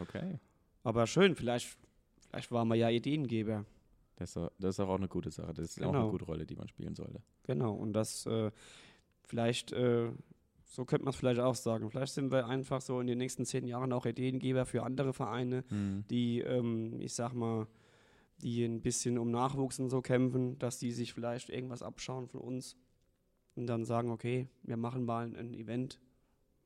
Okay. 0.00 0.38
Aber 0.82 1.06
schön, 1.06 1.34
vielleicht, 1.36 1.76
vielleicht 2.28 2.50
waren 2.50 2.68
wir 2.68 2.74
ja 2.74 2.90
Ideengeber. 2.90 3.64
Das 4.16 4.30
ist, 4.30 4.36
doch, 4.36 4.50
das 4.58 4.76
ist 4.76 4.80
auch 4.80 4.94
eine 4.94 5.08
gute 5.08 5.30
Sache. 5.30 5.54
Das 5.54 5.66
ist 5.66 5.82
auch 5.82 5.86
Genau. 5.86 6.02
eine 6.02 6.10
gute 6.10 6.24
Rolle, 6.24 6.46
die 6.46 6.56
man 6.56 6.68
spielen 6.68 6.94
sollte. 6.94 7.20
Genau. 7.44 7.74
Und 7.74 7.92
das 7.94 8.26
äh, 8.26 8.50
vielleicht, 9.22 9.72
äh, 9.72 10.10
so 10.74 10.84
könnte 10.84 11.04
man 11.04 11.12
es 11.12 11.16
vielleicht 11.16 11.38
auch 11.40 11.54
sagen. 11.54 11.88
Vielleicht 11.88 12.14
sind 12.14 12.32
wir 12.32 12.46
einfach 12.46 12.80
so 12.80 12.98
in 13.00 13.06
den 13.06 13.18
nächsten 13.18 13.44
zehn 13.44 13.64
Jahren 13.66 13.92
auch 13.92 14.06
Ideengeber 14.06 14.66
für 14.66 14.82
andere 14.82 15.12
Vereine, 15.12 15.64
Mhm. 15.70 16.04
die, 16.10 16.40
ähm, 16.40 17.00
ich 17.00 17.14
sag 17.14 17.32
mal, 17.32 17.68
die 18.38 18.64
ein 18.64 18.82
bisschen 18.82 19.16
um 19.18 19.30
Nachwuchs 19.30 19.78
und 19.78 19.88
so 19.90 20.02
kämpfen, 20.02 20.58
dass 20.58 20.78
die 20.80 20.90
sich 20.90 21.12
vielleicht 21.12 21.48
irgendwas 21.48 21.82
abschauen 21.82 22.26
von 22.26 22.40
uns 22.40 22.76
und 23.54 23.68
dann 23.68 23.84
sagen, 23.84 24.10
okay, 24.10 24.48
wir 24.64 24.76
machen 24.76 25.04
mal 25.04 25.26
ein, 25.26 25.36
ein 25.36 25.54
Event 25.54 26.00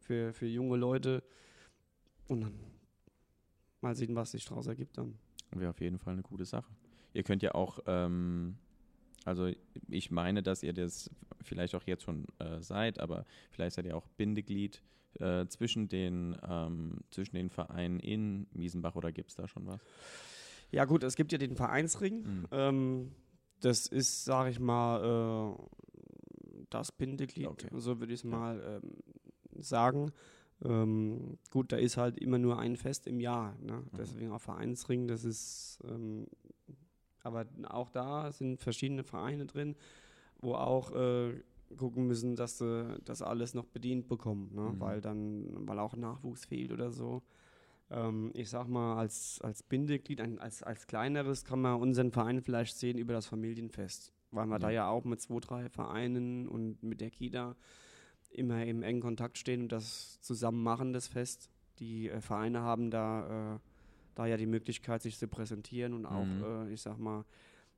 für, 0.01 0.33
für 0.33 0.47
junge 0.47 0.79
Leute 0.79 1.23
und 2.29 2.41
dann 2.41 2.55
mal 3.83 3.95
sehen, 3.95 4.15
was 4.17 4.31
sich 4.31 4.47
daraus 4.47 4.67
ergibt 4.69 4.97
dann. 4.97 5.19
Wäre 5.51 5.71
auf 5.71 5.81
jeden 5.83 5.99
Fall 5.99 6.15
eine 6.15 6.23
gute 6.23 6.47
Sache. 6.47 6.71
Ihr 7.13 7.23
könnt 7.25 7.43
ja 7.43 7.55
auch, 7.55 7.81
ähm, 7.87 8.57
also 9.25 9.51
ich 9.89 10.11
meine, 10.11 10.43
dass 10.43 10.63
ihr 10.63 10.73
das 10.73 11.11
vielleicht 11.43 11.75
auch 11.75 11.85
jetzt 11.85 12.03
schon 12.05 12.27
äh, 12.39 12.61
seid, 12.61 13.01
aber 13.01 13.25
vielleicht 13.51 13.77
seid 13.77 13.87
ihr 13.87 13.97
auch 13.97 14.07
Bindeglied 14.17 14.83
äh, 15.15 15.47
zwischen, 15.47 15.89
den, 15.89 16.37
ähm, 16.47 16.99
zwischen 17.11 17.37
den 17.37 17.51
Vereinen 17.51 18.01
in 18.01 18.47
Miesenbach 18.53 18.95
oder 18.95 19.13
gibt 19.13 19.31
es 19.31 19.37
da 19.37 19.49
schon 19.49 19.67
was? 19.67 19.81
Ja 20.71 20.85
gut, 20.85 21.03
es 21.03 21.17
gibt 21.17 21.33
ja 21.33 21.39
den 21.39 21.57
Vereinsring. 21.57 22.23
Mhm. 22.23 22.47
Ähm, 22.51 23.13
das 23.61 23.87
ist, 23.87 24.25
sage 24.25 24.51
ich 24.51 24.61
mal, 24.61 25.57
äh, 25.57 26.65
das 26.71 26.93
Bindeglied, 26.93 27.49
Okay. 27.49 27.69
so 27.75 27.99
würde 28.01 28.13
ich 28.13 28.21
es 28.21 28.25
mal 28.25 28.81
ähm, 28.83 29.63
sagen. 29.63 30.13
Ähm, 30.65 31.39
gut, 31.51 31.73
da 31.73 31.77
ist 31.77 31.97
halt 31.97 32.19
immer 32.19 32.39
nur 32.39 32.59
ein 32.59 32.77
Fest 32.77 33.07
im 33.07 33.21
Jahr. 33.21 33.57
Ne? 33.61 33.79
Mhm. 33.79 33.97
Deswegen 33.97 34.31
auch 34.33 34.41
Vereinsring, 34.41 35.07
das 35.07 35.25
ist, 35.25 35.79
ähm, 35.85 36.27
aber 37.23 37.47
auch 37.69 37.91
da 37.91 38.33
sind 38.33 38.61
verschiedene 38.61 39.05
Vereine 39.05 39.47
drin, 39.47 39.77
wo 40.41 40.55
auch 40.55 40.93
äh, 40.95 41.35
gucken 41.77 42.07
müssen, 42.07 42.37
dass 42.37 42.59
sie 42.59 42.99
das 43.05 43.23
alles 43.23 43.55
noch 43.55 43.67
bedient 43.67 44.09
bekommen, 44.09 44.51
ne? 44.55 44.73
Mhm. 44.73 44.81
weil 44.81 45.01
dann, 45.01 45.67
weil 45.69 45.79
auch 45.79 45.97
Nachwuchs 45.97 46.45
fehlt 46.47 46.73
oder 46.73 46.91
so. 46.91 47.23
Ähm, 47.91 48.31
ich 48.35 48.49
sag 48.51 48.69
mal, 48.69 48.97
als, 48.97 49.41
als 49.43 49.63
Bindeglied, 49.63 50.21
als, 50.41 50.63
als 50.63 50.87
kleineres 50.87 51.45
kann 51.45 51.61
man 51.61 51.81
unseren 51.81 52.11
Verein 52.13 52.41
vielleicht 52.43 52.77
sehen 52.77 52.99
über 52.99 53.13
das 53.13 53.27
Familienfest, 53.27 54.13
weil 54.31 54.47
wir 54.47 54.59
da 54.59 54.69
Mhm. 54.69 54.75
ja 54.75 54.89
auch 54.89 55.05
mit 55.05 55.21
zwei, 55.21 55.41
drei 55.41 55.69
Vereinen 55.69 56.49
und 56.49 56.83
mit 56.83 57.01
der 57.01 57.11
Kita 57.11 57.57
immer 58.31 58.65
im 58.65 58.83
engen 58.83 59.01
Kontakt 59.01 59.39
stehen 59.39 59.63
und 59.63 59.73
das 59.73 60.21
zusammen 60.21 60.63
machen, 60.63 60.93
das 60.93 61.09
Fest. 61.09 61.51
Die 61.79 62.09
äh, 62.11 62.21
Vereine 62.21 62.61
haben 62.61 62.91
da, 62.91 63.55
äh, 63.57 63.59
da 64.19 64.27
ja 64.27 64.37
die 64.37 64.47
Möglichkeit, 64.47 65.01
sich 65.01 65.17
zu 65.17 65.29
präsentieren 65.29 65.95
und 65.95 66.05
auch, 66.05 66.25
Mhm. 66.27 66.43
äh, 66.69 66.73
ich 66.73 66.83
sag 66.83 66.99
mal, 66.99 67.25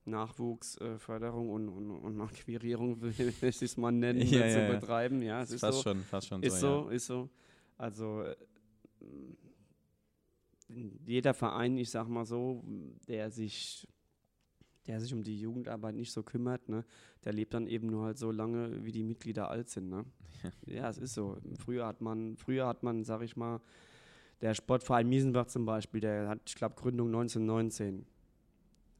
Nachwuchsförderung 0.06 1.50
und, 1.50 1.68
und, 1.68 1.90
und 1.90 2.20
Akquirierung, 2.22 3.00
will 3.02 3.12
ich 3.42 3.62
es 3.62 3.76
mal 3.76 3.92
nennen, 3.92 4.20
Ja, 4.22 4.26
zu 4.26 4.36
ja, 4.38 4.46
ja. 4.46 4.72
betreiben. 4.72 5.20
Ja, 5.20 5.42
es 5.42 5.50
ist 5.50 5.60
fast 5.60 5.78
so. 5.78 5.82
schon, 5.90 6.02
fast 6.04 6.28
schon 6.28 6.42
Ist 6.42 6.60
so. 6.60 6.84
so, 6.84 6.88
ist 6.88 7.06
so. 7.06 7.28
Also 7.76 8.22
äh, 8.22 8.36
jeder 11.04 11.34
Verein, 11.34 11.76
ich 11.76 11.90
sag 11.90 12.08
mal 12.08 12.24
so, 12.24 12.64
der 13.08 13.30
sich, 13.30 13.86
der 14.86 15.00
sich 15.00 15.12
um 15.12 15.22
die 15.22 15.38
Jugendarbeit 15.38 15.94
nicht 15.94 16.12
so 16.12 16.22
kümmert, 16.22 16.68
ne, 16.68 16.84
der 17.24 17.32
lebt 17.34 17.52
dann 17.54 17.66
eben 17.66 17.88
nur 17.88 18.04
halt 18.06 18.18
so 18.18 18.30
lange, 18.30 18.84
wie 18.84 18.92
die 18.92 19.02
Mitglieder 19.02 19.50
alt 19.50 19.68
sind, 19.68 19.88
ne? 19.90 20.04
Ja, 20.64 20.88
es 20.88 20.96
ist 20.96 21.12
so. 21.12 21.36
Früher 21.58 21.86
hat 21.86 22.00
man, 22.00 22.36
früher 22.38 22.66
hat 22.66 22.82
man, 22.82 23.04
sag 23.04 23.20
ich 23.20 23.36
mal, 23.36 23.60
der 24.40 24.54
Sportverein 24.54 25.08
Miesenbach 25.08 25.46
zum 25.46 25.66
Beispiel, 25.66 26.00
der 26.00 26.28
hat, 26.28 26.40
ich 26.46 26.54
glaube, 26.54 26.74
Gründung 26.74 27.08
1919. 27.08 28.06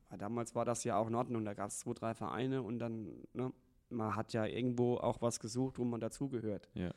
Aber 0.09 0.19
damals 0.19 0.55
war 0.55 0.65
das 0.65 0.85
ja 0.85 0.97
auch 0.97 1.09
in 1.09 1.15
Ordnung. 1.15 1.45
Da 1.45 1.55
gab 1.55 1.69
es 1.69 1.79
zwei, 1.79 1.95
drei 1.95 2.15
Vereine 2.15 2.63
und 2.63 2.79
dann, 2.79 3.09
ne, 3.33 3.53
man 3.89 4.17
hat 4.17 4.33
ja 4.33 4.45
irgendwo 4.45 4.97
auch 4.97 5.23
was 5.23 5.41
gesucht, 5.41 5.79
wo 5.79 5.85
man 5.85 6.01
dazugehört. 6.01 6.69
Ja. 6.75 6.91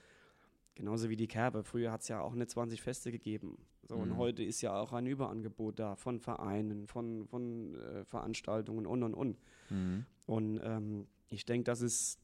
Genauso 0.75 1.09
wie 1.09 1.15
die 1.15 1.27
Kerbe. 1.27 1.63
Früher 1.63 1.91
hat 1.91 2.01
es 2.01 2.07
ja 2.07 2.19
auch 2.19 2.33
eine 2.33 2.47
20 2.47 2.81
Feste 2.81 3.11
gegeben. 3.11 3.57
So, 3.83 3.95
Mhm. 3.95 4.01
Und 4.01 4.17
heute 4.17 4.43
ist 4.43 4.61
ja 4.61 4.75
auch 4.75 4.93
ein 4.93 5.05
Überangebot 5.05 5.79
da 5.79 5.95
von 5.95 6.19
Vereinen, 6.19 6.87
von, 6.87 7.27
von 7.27 7.75
äh, 7.75 8.05
Veranstaltungen 8.05 8.87
und 8.87 9.03
und 9.03 9.13
und. 9.13 9.39
Mhm. 9.69 10.05
Und 10.25 10.59
ähm, 10.63 11.07
ich 11.29 11.45
denke, 11.45 11.65
das 11.65 11.81
ist 11.81 12.19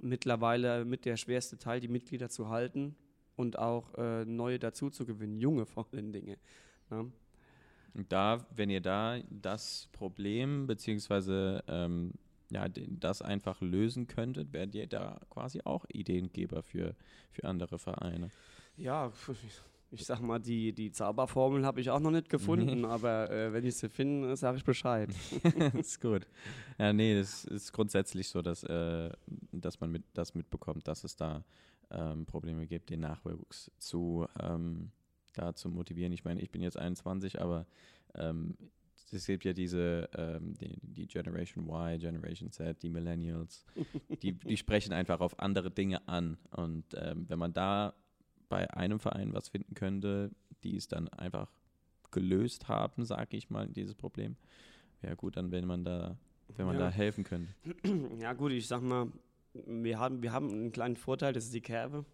mittlerweile 0.00 0.84
mit 0.84 1.04
der 1.04 1.16
schwerste 1.16 1.58
Teil, 1.58 1.80
die 1.80 1.88
Mitglieder 1.88 2.28
zu 2.28 2.48
halten 2.48 2.96
und 3.36 3.58
auch 3.58 3.94
äh, 3.94 4.24
neue 4.24 4.58
dazu 4.58 4.90
zu 4.90 5.06
gewinnen, 5.06 5.38
junge 5.38 5.66
vor 5.66 5.86
allen 5.92 6.12
Dingen. 6.12 6.36
Ne? 6.90 7.12
Da, 8.08 8.46
wenn 8.54 8.68
ihr 8.68 8.80
da 8.80 9.18
das 9.30 9.88
Problem 9.92 10.66
beziehungsweise 10.66 11.62
ähm, 11.68 12.12
ja, 12.50 12.66
das 12.68 13.22
einfach 13.22 13.60
lösen 13.60 14.06
könntet, 14.06 14.52
werdet 14.52 14.74
ihr 14.74 14.86
da 14.86 15.20
quasi 15.30 15.60
auch 15.64 15.84
Ideengeber 15.88 16.62
für, 16.62 16.94
für 17.30 17.44
andere 17.44 17.78
Vereine. 17.78 18.30
Ja, 18.76 19.12
Ich 19.92 20.04
sag 20.04 20.20
mal, 20.20 20.40
die, 20.40 20.72
die 20.72 20.90
Zauberformel 20.90 21.64
habe 21.64 21.80
ich 21.80 21.90
auch 21.90 22.00
noch 22.00 22.10
nicht 22.10 22.28
gefunden, 22.28 22.84
aber 22.84 23.30
äh, 23.30 23.52
wenn 23.52 23.64
ich 23.64 23.76
sie 23.76 23.88
finde, 23.88 24.36
sage 24.36 24.58
ich 24.58 24.64
Bescheid. 24.64 25.08
das 25.42 25.74
ist 25.74 26.00
gut. 26.00 26.26
Ja, 26.76 26.92
nee, 26.92 27.16
das 27.16 27.44
ist 27.44 27.72
grundsätzlich 27.72 28.28
so, 28.28 28.42
dass, 28.42 28.64
äh, 28.64 29.10
dass 29.52 29.80
man 29.80 29.92
mit, 29.92 30.02
das 30.12 30.34
mitbekommt, 30.34 30.88
dass 30.88 31.04
es 31.04 31.14
da 31.14 31.44
ähm, 31.90 32.26
Probleme 32.26 32.66
gibt, 32.66 32.90
den 32.90 33.00
Nachwuchs 33.00 33.70
zu, 33.78 34.26
ähm, 34.40 34.90
da 35.34 35.54
zu 35.54 35.68
motivieren. 35.68 36.12
Ich 36.12 36.24
meine, 36.24 36.40
ich 36.40 36.50
bin 36.50 36.62
jetzt 36.62 36.78
21, 36.78 37.40
aber 37.40 37.66
ähm, 38.14 38.56
es 39.12 39.26
gibt 39.26 39.44
ja 39.44 39.52
diese, 39.52 40.08
ähm, 40.16 40.54
die, 40.58 40.76
die 40.82 41.06
Generation 41.06 41.64
Y, 41.68 41.98
Generation 41.98 42.50
Z, 42.50 42.82
die 42.82 42.90
Millennials, 42.90 43.64
die, 44.22 44.32
die 44.32 44.56
sprechen 44.56 44.92
einfach 44.92 45.20
auf 45.20 45.38
andere 45.38 45.70
Dinge 45.70 46.06
an. 46.08 46.38
Und 46.50 46.84
ähm, 46.94 47.24
wenn 47.28 47.38
man 47.38 47.52
da 47.52 47.94
bei 48.48 48.70
einem 48.72 48.98
Verein 49.00 49.32
was 49.32 49.48
finden 49.48 49.74
könnte, 49.74 50.30
die 50.64 50.76
es 50.76 50.88
dann 50.88 51.08
einfach 51.08 51.50
gelöst 52.10 52.68
haben, 52.68 53.04
sage 53.04 53.36
ich 53.36 53.50
mal, 53.50 53.68
dieses 53.68 53.94
Problem, 53.94 54.36
wäre 55.02 55.16
gut 55.16 55.36
dann, 55.36 55.50
wenn 55.50 55.66
man 55.66 55.84
da, 55.84 56.16
wenn 56.56 56.66
man 56.66 56.76
Ja. 56.76 56.86
da 56.86 56.90
helfen 56.90 57.24
könnte. 57.24 57.52
Ja 58.20 58.32
gut, 58.32 58.52
ich 58.52 58.66
sag 58.66 58.82
mal, 58.82 59.08
wir 59.66 59.98
haben, 59.98 60.22
wir 60.22 60.32
haben 60.32 60.50
einen 60.50 60.72
kleinen 60.72 60.96
Vorteil, 60.96 61.32
das 61.32 61.44
ist 61.44 61.54
die 61.54 61.60
Kerbe. 61.60 62.04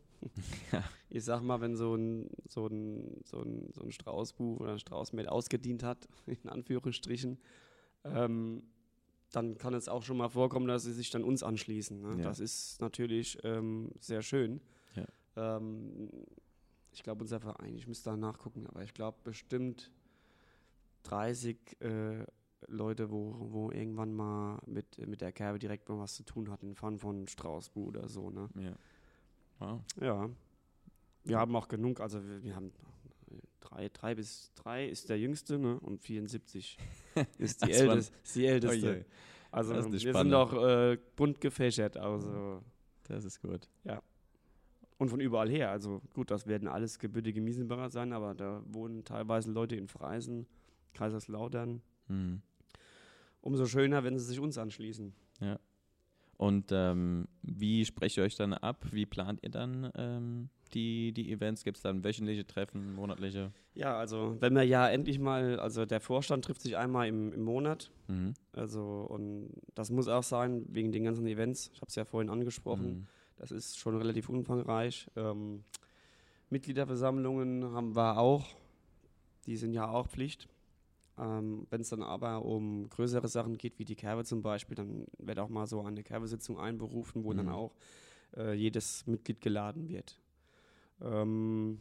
Ja. 0.72 0.82
Ich 1.14 1.24
sag 1.24 1.42
mal, 1.42 1.60
wenn 1.60 1.76
so 1.76 1.94
ein, 1.94 2.30
so 2.48 2.66
ein, 2.68 3.20
so 3.26 3.42
ein, 3.42 3.70
so 3.74 3.82
ein 3.82 3.92
Straußbuch 3.92 4.60
oder 4.60 4.72
ein 4.72 4.78
Straußmehl 4.78 5.28
ausgedient 5.28 5.82
hat, 5.82 6.08
in 6.26 6.48
Anführungsstrichen, 6.48 7.38
ähm, 8.04 8.62
dann 9.30 9.58
kann 9.58 9.74
es 9.74 9.88
auch 9.90 10.02
schon 10.02 10.16
mal 10.16 10.30
vorkommen, 10.30 10.66
dass 10.68 10.84
sie 10.84 10.94
sich 10.94 11.10
dann 11.10 11.22
uns 11.22 11.42
anschließen. 11.42 12.00
Ne? 12.00 12.16
Ja. 12.16 12.22
Das 12.22 12.40
ist 12.40 12.80
natürlich 12.80 13.38
ähm, 13.44 13.90
sehr 14.00 14.22
schön. 14.22 14.62
Ja. 14.94 15.06
Ähm, 15.36 16.08
ich 16.92 17.02
glaube, 17.02 17.20
unser 17.20 17.40
Verein, 17.40 17.74
ich 17.74 17.86
müsste 17.86 18.08
da 18.08 18.16
nachgucken, 18.16 18.66
aber 18.66 18.82
ich 18.82 18.94
glaube 18.94 19.18
bestimmt 19.22 19.90
30 21.02 21.58
äh, 21.80 22.24
Leute, 22.68 23.10
wo, 23.10 23.36
wo 23.50 23.70
irgendwann 23.70 24.14
mal 24.14 24.60
mit, 24.66 24.98
mit 25.06 25.20
der 25.20 25.32
Kerbe 25.32 25.58
direkt 25.58 25.88
mal 25.88 25.98
was 25.98 26.14
zu 26.14 26.24
tun 26.24 26.50
hatten, 26.50 26.68
in 26.68 26.74
Form 26.74 26.98
von 26.98 27.26
Straußbuch 27.28 27.88
oder 27.88 28.08
so. 28.08 28.30
Ne? 28.30 28.48
Ja. 28.56 28.72
Wow. 29.58 29.80
Ja. 30.00 30.30
Wir 31.24 31.38
haben 31.38 31.54
auch 31.54 31.68
genug, 31.68 32.00
also 32.00 32.24
wir, 32.26 32.42
wir 32.42 32.56
haben 32.56 32.72
drei, 33.60 33.88
drei 33.88 34.14
bis 34.14 34.52
drei 34.54 34.86
ist 34.88 35.08
der 35.08 35.18
jüngste, 35.18 35.58
ne? 35.58 35.78
Und 35.80 36.00
74 36.00 36.78
ist 37.38 37.64
die, 37.64 37.72
älteste, 37.72 38.14
ist 38.22 38.36
die 38.36 38.46
älteste. 38.46 38.86
Oje, 38.90 39.04
Also 39.50 39.72
Das 39.72 39.80
ist 39.80 39.86
eine 39.86 39.92
wir 39.94 40.10
Spanne. 40.10 40.30
sind 40.30 40.34
auch 40.34 40.52
äh, 40.66 40.98
bunt 41.16 41.40
gefächert, 41.40 41.96
also 41.96 42.62
das 43.04 43.24
ist 43.24 43.40
gut. 43.40 43.68
und 45.02 45.08
von 45.08 45.20
überall 45.20 45.50
her. 45.50 45.70
Also 45.70 46.00
gut, 46.14 46.30
das 46.30 46.46
werden 46.46 46.68
alles 46.68 46.98
gebürtige 46.98 47.40
Miesenbacher 47.40 47.90
sein, 47.90 48.12
aber 48.12 48.34
da 48.34 48.62
wohnen 48.66 49.04
teilweise 49.04 49.50
Leute 49.50 49.76
in 49.76 49.88
Freisen, 49.88 50.46
Kaiserslautern. 50.94 51.82
Hm. 52.06 52.40
Umso 53.42 53.66
schöner, 53.66 54.04
wenn 54.04 54.18
sie 54.18 54.24
sich 54.24 54.40
uns 54.40 54.56
anschließen. 54.56 55.12
Und 56.38 56.70
ähm, 56.72 57.28
wie 57.42 57.84
sprecht 57.84 58.16
ihr 58.16 58.24
euch 58.24 58.36
dann 58.36 58.54
ab? 58.54 58.86
Wie 58.90 59.06
plant 59.06 59.40
ihr 59.42 59.50
dann 59.50 59.92
ähm, 59.94 60.48
die, 60.72 61.12
die 61.12 61.30
Events? 61.30 61.62
Gibt 61.62 61.76
es 61.76 61.82
dann 61.82 62.02
wöchentliche 62.02 62.46
Treffen, 62.46 62.94
monatliche? 62.94 63.52
Ja, 63.74 63.96
also 63.96 64.36
wenn 64.40 64.54
wir 64.54 64.64
ja 64.64 64.88
endlich 64.88 65.18
mal, 65.18 65.60
also 65.60 65.86
der 65.86 66.00
Vorstand 66.00 66.44
trifft 66.44 66.62
sich 66.62 66.76
einmal 66.76 67.06
im, 67.06 67.32
im 67.32 67.42
Monat 67.42 67.92
Mhm. 68.12 68.34
Also, 68.52 69.06
und 69.08 69.50
das 69.74 69.90
muss 69.90 70.08
auch 70.08 70.22
sein, 70.22 70.64
wegen 70.68 70.92
den 70.92 71.04
ganzen 71.04 71.26
Events. 71.26 71.70
Ich 71.72 71.80
habe 71.80 71.88
es 71.88 71.94
ja 71.94 72.04
vorhin 72.04 72.30
angesprochen. 72.30 72.86
Mhm. 72.86 73.06
Das 73.36 73.50
ist 73.50 73.78
schon 73.78 73.96
relativ 73.96 74.28
umfangreich. 74.28 75.10
Ähm, 75.16 75.64
Mitgliederversammlungen 76.50 77.72
haben 77.72 77.96
wir 77.96 78.18
auch. 78.18 78.46
Die 79.46 79.56
sind 79.56 79.72
ja 79.72 79.88
auch 79.88 80.08
Pflicht. 80.08 80.48
Ähm, 81.18 81.66
Wenn 81.70 81.82
es 81.82 81.90
dann 81.90 82.02
aber 82.02 82.44
um 82.44 82.88
größere 82.88 83.28
Sachen 83.28 83.58
geht, 83.58 83.78
wie 83.78 83.84
die 83.84 83.96
Kerbe 83.96 84.24
zum 84.24 84.42
Beispiel, 84.42 84.74
dann 84.76 85.04
wird 85.18 85.38
auch 85.38 85.48
mal 85.50 85.66
so 85.66 85.82
eine 85.82 86.02
Kerbesitzung 86.02 86.58
einberufen, 86.58 87.24
wo 87.24 87.32
dann 87.34 87.46
Mhm. 87.46 87.52
auch 87.52 87.74
äh, 88.36 88.54
jedes 88.54 89.06
Mitglied 89.06 89.40
geladen 89.42 89.88
wird. 89.88 90.18
Ähm, 91.02 91.80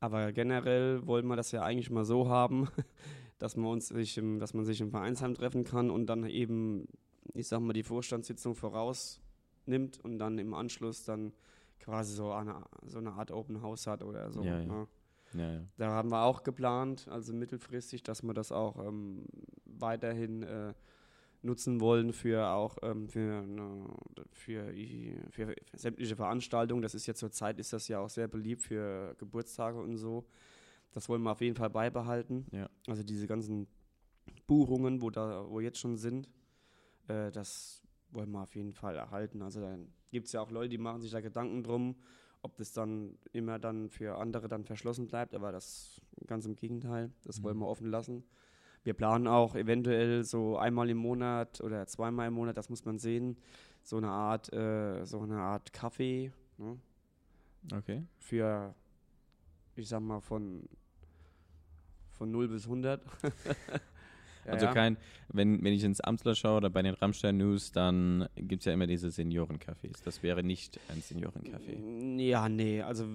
aber 0.00 0.32
generell 0.32 1.06
wollen 1.06 1.26
wir 1.26 1.36
das 1.36 1.52
ja 1.52 1.62
eigentlich 1.62 1.90
mal 1.90 2.04
so 2.04 2.28
haben, 2.28 2.68
dass 3.38 3.56
man 3.56 3.66
uns 3.72 3.88
sich 3.88 4.16
im, 4.18 4.38
dass 4.38 4.54
man 4.54 4.64
sich 4.64 4.80
im 4.80 4.90
Vereinsheim 4.90 5.34
treffen 5.34 5.64
kann 5.64 5.90
und 5.90 6.06
dann 6.06 6.24
eben, 6.26 6.86
ich 7.34 7.48
sag 7.48 7.60
mal, 7.60 7.72
die 7.72 7.82
Vorstandssitzung 7.82 8.54
vorausnimmt 8.54 9.98
und 10.04 10.18
dann 10.18 10.38
im 10.38 10.54
Anschluss 10.54 11.04
dann 11.04 11.32
quasi 11.80 12.14
so 12.14 12.30
eine, 12.32 12.62
so 12.86 12.98
eine 12.98 13.12
Art 13.12 13.30
Open 13.30 13.62
House 13.62 13.86
hat 13.86 14.02
oder 14.02 14.30
so. 14.32 14.42
Ja, 14.42 14.60
ja. 14.60 14.66
Ne? 14.66 14.86
Ja, 15.34 15.52
ja. 15.52 15.60
Da 15.76 15.88
haben 15.90 16.10
wir 16.10 16.22
auch 16.22 16.42
geplant, 16.42 17.08
also 17.08 17.32
mittelfristig, 17.32 18.02
dass 18.02 18.22
wir 18.22 18.32
das 18.34 18.52
auch 18.52 18.78
ähm, 18.86 19.24
weiterhin 19.64 20.42
äh, 20.42 20.72
nutzen 21.42 21.80
wollen 21.80 22.12
für 22.12 22.46
auch 22.48 22.78
ähm, 22.82 23.08
für, 23.08 23.38
eine, 23.42 23.86
für, 24.32 24.72
i- 24.72 25.16
für 25.30 25.54
sämtliche 25.74 26.16
Veranstaltungen. 26.16 26.82
Das 26.82 26.94
ist 26.94 27.06
ja 27.06 27.14
zur 27.14 27.30
Zeit 27.30 27.58
ist 27.58 27.72
das 27.72 27.88
ja 27.88 28.00
auch 28.00 28.08
sehr 28.10 28.28
beliebt 28.28 28.62
für 28.62 29.14
Geburtstage 29.18 29.78
und 29.80 29.96
so. 29.98 30.26
Das 30.92 31.08
wollen 31.08 31.22
wir 31.22 31.32
auf 31.32 31.40
jeden 31.42 31.56
Fall 31.56 31.70
beibehalten. 31.70 32.46
Ja. 32.52 32.70
Also 32.86 33.02
diese 33.02 33.26
ganzen 33.26 33.66
Buchungen, 34.46 35.02
wo 35.02 35.10
da, 35.10 35.44
wo 35.48 35.60
jetzt 35.60 35.78
schon 35.78 35.96
sind, 35.98 36.28
äh, 37.08 37.30
das 37.30 37.82
wollen 38.10 38.30
wir 38.30 38.42
auf 38.42 38.54
jeden 38.54 38.72
Fall 38.72 38.96
erhalten. 38.96 39.42
Also 39.42 39.60
dann 39.60 39.92
gibt 40.10 40.26
es 40.26 40.32
ja 40.32 40.40
auch 40.40 40.50
Leute, 40.50 40.70
die 40.70 40.78
machen 40.78 41.00
sich 41.02 41.10
da 41.10 41.20
Gedanken 41.20 41.62
drum, 41.62 41.96
ob 42.46 42.56
das 42.56 42.72
dann 42.72 43.18
immer 43.32 43.58
dann 43.58 43.90
für 43.90 44.16
andere 44.18 44.48
dann 44.48 44.64
verschlossen 44.64 45.06
bleibt, 45.08 45.34
aber 45.34 45.52
das 45.52 46.00
ganz 46.26 46.46
im 46.46 46.54
Gegenteil, 46.56 47.10
das 47.24 47.42
wollen 47.42 47.56
Mhm. 47.56 47.60
wir 47.60 47.66
offen 47.68 47.90
lassen. 47.90 48.24
Wir 48.84 48.94
planen 48.94 49.26
auch 49.26 49.56
eventuell 49.56 50.22
so 50.22 50.56
einmal 50.56 50.88
im 50.88 50.96
Monat 50.98 51.60
oder 51.60 51.86
zweimal 51.86 52.28
im 52.28 52.34
Monat, 52.34 52.56
das 52.56 52.70
muss 52.70 52.84
man 52.84 52.98
sehen, 52.98 53.36
so 53.82 53.96
eine 53.96 54.08
Art, 54.10 54.52
äh, 54.52 55.04
so 55.04 55.20
eine 55.20 55.38
Art 55.38 55.72
Kaffee 55.72 56.32
ne, 56.56 56.78
Okay. 57.74 58.04
für, 58.18 58.74
ich 59.74 59.88
sag 59.88 60.00
mal, 60.00 60.20
von, 60.20 60.68
von 62.12 62.30
0 62.30 62.46
bis 62.48 62.64
100. 62.64 63.04
Ja, 64.46 64.52
also 64.52 64.66
ja. 64.66 64.72
kein, 64.72 64.96
wenn, 65.28 65.62
wenn 65.64 65.72
ich 65.72 65.82
ins 65.84 66.00
Amtsler 66.00 66.34
schaue 66.34 66.58
oder 66.58 66.70
bei 66.70 66.82
den 66.82 66.94
Rammstein 66.94 67.36
News, 67.36 67.72
dann 67.72 68.28
gibt 68.36 68.62
es 68.62 68.66
ja 68.66 68.72
immer 68.72 68.86
diese 68.86 69.08
Seniorencafés. 69.08 70.02
Das 70.04 70.22
wäre 70.22 70.42
nicht 70.42 70.78
ein 70.88 71.02
Seniorencafé. 71.02 72.20
Ja, 72.20 72.48
nee, 72.48 72.82
also 72.82 73.06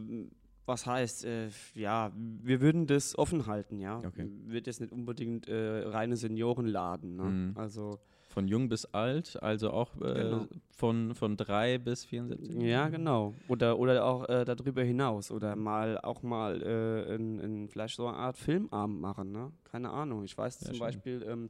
was 0.66 0.86
heißt, 0.86 1.26
äh, 1.26 1.50
ja, 1.76 2.12
wir 2.16 2.62
würden 2.62 2.88
das 2.88 3.18
offen 3.18 3.46
halten, 3.48 3.80
ja. 3.80 4.00
Okay. 4.06 4.28
Wird 4.46 4.68
jetzt 4.68 4.80
nicht 4.82 4.94
unbedingt 4.94 5.48
äh, 5.48 5.84
reine 5.88 6.16
Seniorenladen, 6.18 7.16
ne? 7.16 7.24
Mhm. 7.24 7.52
Also, 7.56 8.00
Von 8.30 8.48
jung 8.48 8.70
bis 8.70 8.86
alt, 8.86 9.42
also 9.44 9.72
auch 9.72 9.96
äh, 9.98 10.14
Genau. 10.14 10.48
von, 10.72 11.14
von 11.16 11.36
3 11.36 11.78
bis 11.80 12.06
74? 12.06 12.62
ja, 12.62 12.88
genau. 12.90 13.34
Oder, 13.50 13.78
oder 13.78 14.06
auch 14.06 14.30
äh, 14.30 14.46
darüber 14.46 14.84
hinaus. 14.84 15.32
Oder 15.32 15.56
mal 15.58 15.98
auch 16.00 16.24
mal 16.24 16.62
äh, 16.62 17.16
in, 17.16 17.40
in 17.40 17.68
vielleicht 17.68 17.96
so 17.98 18.08
eine 18.08 18.16
Art 18.18 18.38
Filmabend 18.38 19.02
machen, 19.02 19.32
ne? 19.34 19.52
Keine 19.66 19.90
Ahnung. 19.90 20.24
Ich 20.24 20.38
weiß 20.38 20.62
Ja, 20.62 20.68
zum 20.68 20.76
schön. 20.76 20.80
Beispiel, 20.86 21.26
ähm, 21.28 21.50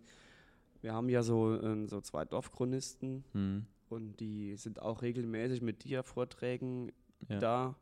wir 0.82 0.94
haben 0.94 1.10
ja 1.10 1.22
so, 1.22 1.54
äh, 1.56 1.86
so 1.88 2.02
zwei 2.02 2.26
Dorfchronisten 2.26 3.24
Hm. 3.34 3.66
und 3.90 4.20
die 4.20 4.56
sind 4.56 4.82
auch 4.82 5.04
regelmäßig 5.04 5.62
mit 5.62 5.84
Dia-Vorträgen 5.84 6.92
Ja. 7.30 7.40
da. 7.40 7.76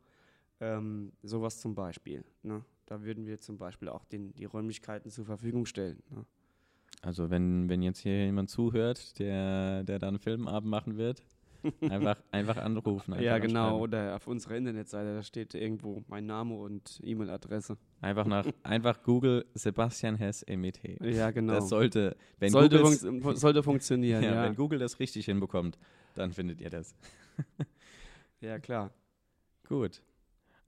Ähm, 0.60 1.12
sowas 1.22 1.58
zum 1.60 1.74
Beispiel. 1.74 2.24
Ne? 2.42 2.62
Da 2.86 3.02
würden 3.02 3.26
wir 3.26 3.40
zum 3.40 3.56
Beispiel 3.56 3.88
auch 3.88 4.04
den, 4.04 4.34
die 4.34 4.44
Räumlichkeiten 4.44 5.10
zur 5.10 5.24
Verfügung 5.24 5.64
stellen. 5.66 6.02
Ne? 6.10 6.24
Also 7.02 7.30
wenn, 7.30 7.68
wenn 7.68 7.82
jetzt 7.82 8.00
hier 8.00 8.26
jemand 8.26 8.50
zuhört, 8.50 9.18
der, 9.18 9.84
der 9.84 9.98
da 9.98 10.08
einen 10.08 10.18
Filmabend 10.18 10.70
machen 10.70 10.96
wird, 10.98 11.22
einfach, 11.88 12.22
einfach 12.30 12.56
anrufen. 12.58 13.12
Einfach 13.12 13.24
ja, 13.24 13.38
genau. 13.38 13.80
Oder 13.80 14.16
auf 14.16 14.26
unserer 14.26 14.56
Internetseite, 14.56 15.14
da 15.14 15.22
steht 15.22 15.54
irgendwo 15.54 16.02
mein 16.08 16.26
Name 16.26 16.54
und 16.54 17.00
E-Mail-Adresse. 17.02 17.76
Einfach 18.00 18.26
nach, 18.26 18.46
einfach 18.62 19.02
Google 19.02 19.46
Sebastian 19.54 20.16
Hess 20.16 20.44
MET. 20.46 20.80
Ja, 21.00 21.30
genau. 21.30 21.54
Das 21.54 21.68
sollte, 21.68 22.16
wenn 22.38 22.50
sollte, 22.50 22.82
funktio- 22.82 23.36
sollte 23.36 23.62
funktionieren, 23.62 24.22
ja, 24.24 24.34
ja. 24.34 24.44
wenn 24.44 24.56
Google 24.56 24.78
das 24.78 25.00
richtig 25.00 25.26
hinbekommt, 25.26 25.78
dann 26.14 26.32
findet 26.32 26.60
ihr 26.60 26.70
das. 26.70 26.94
Ja, 28.40 28.58
klar. 28.58 28.90
Gut. 29.68 30.02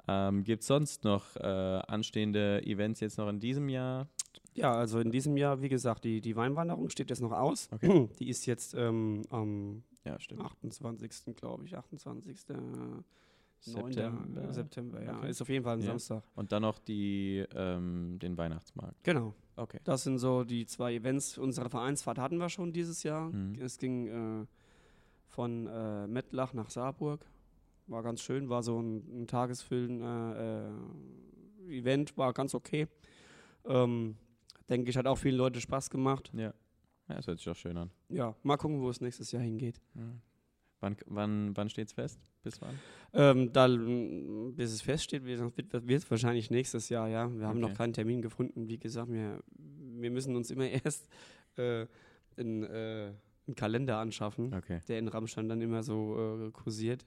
Ähm, 0.08 0.42
Gibt 0.44 0.62
es 0.62 0.66
sonst 0.66 1.04
noch 1.04 1.36
äh, 1.36 1.40
anstehende 1.40 2.62
Events 2.64 3.00
jetzt 3.00 3.18
noch 3.18 3.28
in 3.28 3.38
diesem 3.40 3.68
Jahr? 3.68 4.08
Ja, 4.54 4.72
also 4.74 4.98
in 4.98 5.10
diesem 5.10 5.36
Jahr, 5.36 5.62
wie 5.62 5.68
gesagt, 5.68 6.04
die, 6.04 6.20
die 6.20 6.36
Weinwanderung 6.36 6.88
steht 6.90 7.10
jetzt 7.10 7.22
noch 7.22 7.32
aus. 7.32 7.68
Okay. 7.72 8.08
Die 8.18 8.28
ist 8.28 8.44
jetzt 8.46 8.74
ähm, 8.74 9.22
am 9.30 9.82
Ja, 10.04 10.18
stimmt. 10.20 10.42
28. 10.42 11.34
glaube 11.36 11.64
ich, 11.64 11.76
28. 11.76 12.38
September. 12.38 13.04
September, 13.62 14.52
September 14.52 15.02
ja. 15.02 15.16
Okay. 15.18 15.30
Ist 15.30 15.40
auf 15.40 15.48
jeden 15.48 15.64
Fall 15.64 15.76
ein 15.76 15.80
Ja. 15.80 15.86
Samstag. 15.86 16.24
Und 16.34 16.50
dann 16.52 16.62
noch 16.62 16.78
die, 16.80 17.44
ähm, 17.54 18.18
den 18.20 18.36
Weihnachtsmarkt. 18.36 19.02
Genau. 19.04 19.34
Okay. 19.56 19.78
Das 19.84 20.02
sind 20.02 20.18
so 20.18 20.42
die 20.44 20.66
zwei 20.66 20.94
Events. 20.94 21.38
Unsere 21.38 21.70
Vereinsfahrt 21.70 22.18
hatten 22.18 22.38
wir 22.38 22.48
schon 22.48 22.72
dieses 22.72 23.04
Jahr. 23.04 23.30
Mhm. 23.30 23.54
Es 23.60 23.78
ging 23.78 24.06
äh, 24.42 24.46
von 25.28 25.66
äh, 25.68 26.06
Mettlach 26.08 26.52
nach 26.54 26.70
Saarburg 26.70 27.24
war 27.87 28.03
ganz 28.03 28.21
schön, 28.23 28.49
war 28.49 28.62
so 28.62 28.81
ein, 28.81 29.23
ein 29.23 29.27
Tagesfüllen 29.27 30.01
äh, 30.03 30.68
äh, 30.68 31.79
Event, 31.79 32.16
war 32.16 32.33
ganz 32.33 32.55
okay. 32.55 32.87
Ähm, 33.64 34.16
denke 34.68 34.90
ich, 34.90 34.97
hat 34.97 35.07
auch 35.07 35.18
vielen 35.18 35.37
Leuten 35.37 35.61
Spaß 35.61 35.90
gemacht. 35.90 36.31
Ja. 36.35 36.53
Ja, 37.09 37.16
das 37.16 37.27
hört 37.27 37.38
sich 37.38 37.45
doch 37.47 37.57
schön 37.57 37.77
an. 37.77 37.90
Ja, 38.09 38.35
mal 38.42 38.57
gucken, 38.57 38.81
wo 38.81 38.88
es 38.88 39.01
nächstes 39.01 39.33
Jahr 39.33 39.42
hingeht. 39.42 39.81
Ja. 39.95 40.03
Wann, 40.81 40.97
wann, 41.07 41.57
wann 41.57 41.68
steht 41.68 41.88
es 41.88 41.92
fest? 41.92 42.21
Bis 42.42 42.61
wann? 42.61 42.79
Ähm, 43.12 43.53
da, 43.53 43.68
bis 43.68 44.73
es 44.73 44.83
feststeht, 44.83 45.25
wird, 45.25 45.40
es 45.90 46.11
wahrscheinlich 46.11 46.51
nächstes 46.51 46.88
Jahr, 46.88 47.09
ja. 47.09 47.31
Wir 47.33 47.47
haben 47.47 47.59
Okay. 47.62 47.71
noch 47.71 47.77
keinen 47.77 47.92
Termin 47.92 48.23
gefunden. 48.23 48.68
Wie 48.68 48.79
gesagt, 48.79 49.12
wir, 49.12 49.42
wir 49.57 50.11
müssen 50.11 50.35
uns 50.35 50.51
immer 50.51 50.64
erst 50.85 51.09
äh, 51.57 51.87
einen, 52.37 52.64
äh, 52.64 53.12
einen 53.47 53.55
Kalender 53.57 53.99
anschaffen, 53.99 54.53
Okay. 54.55 54.81
der 54.88 54.99
in 54.99 55.09
Rammstein 55.09 55.49
dann 55.49 55.61
immer 55.61 55.83
so 55.83 56.47
äh, 56.47 56.51
kursiert. 56.51 57.05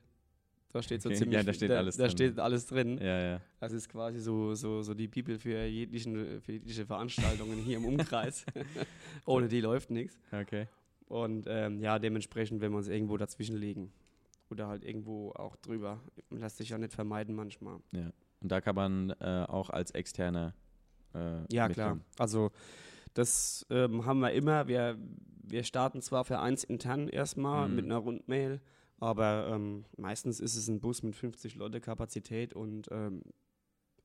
Da 0.75 0.81
steht 0.81 1.01
so 1.01 1.07
Okay. 1.07 1.17
ziemlich 1.19 1.37
Ja, 1.37 1.43
da 1.43 1.53
steht 1.53 1.69
da, 1.71 1.77
alles 1.77 1.95
da 1.95 2.03
drin. 2.03 2.11
steht 2.11 2.37
alles 2.39 2.65
drin. 2.65 2.97
Ja, 2.97 3.21
ja. 3.21 3.41
Das 3.61 3.71
ist 3.71 3.87
quasi 3.87 4.19
so, 4.19 4.55
so, 4.55 4.81
so 4.81 4.93
die 4.93 5.07
Bibel 5.07 5.39
für, 5.39 5.63
jeglichen, 5.65 6.41
für 6.41 6.51
jegliche 6.51 6.85
Veranstaltungen 6.85 7.57
hier 7.59 7.77
im 7.77 7.85
Umkreis. 7.91 8.45
Ohne 9.25 9.47
die 9.47 9.61
läuft 9.61 9.89
nichts. 9.89 10.19
Okay. 10.33 10.67
Und 11.07 11.45
ähm, 11.47 11.79
ja, 11.79 11.97
dementsprechend, 11.97 12.59
wenn 12.59 12.71
wir 12.73 12.77
uns 12.77 12.89
irgendwo 12.89 13.15
dazwischen 13.15 13.55
legen. 13.55 13.93
Oder 14.49 14.67
halt 14.67 14.83
irgendwo 14.83 15.31
auch 15.31 15.55
drüber. 15.55 16.01
Lässt 16.29 16.57
sich 16.57 16.67
ja 16.69 16.77
nicht 16.77 16.91
vermeiden 16.93 17.35
manchmal. 17.35 17.79
Und 17.93 18.51
da 18.51 18.59
kann 18.59 18.75
man 18.75 19.11
äh, 19.21 19.45
auch 19.47 19.69
als 19.69 19.91
Externer. 19.91 20.53
Äh, 21.13 21.37
Ja, 21.53 21.69
klar. 21.69 21.95
mitkommen. 21.95 22.05
Also 22.19 22.51
das 23.13 23.65
ähm, 23.69 24.05
haben 24.05 24.19
wir 24.19 24.33
immer. 24.33 24.67
Wir, 24.67 24.97
wir 25.41 25.63
starten 25.63 26.01
zwar 26.01 26.25
vereinsintern 26.25 27.07
erstmal 27.07 27.69
Mhm. 27.69 27.75
mit 27.75 27.85
einer 27.85 27.97
Rundmail, 27.97 28.59
aber 29.05 29.47
ähm, 29.53 29.85
meistens 29.97 30.39
ist 30.39 30.55
es 30.55 30.67
ein 30.67 30.79
Bus 30.79 31.03
mit 31.03 31.15
50 31.15 31.55
Leute 31.55 31.79
Kapazität 31.81 32.53
und, 32.53 32.87
ähm, 32.91 33.21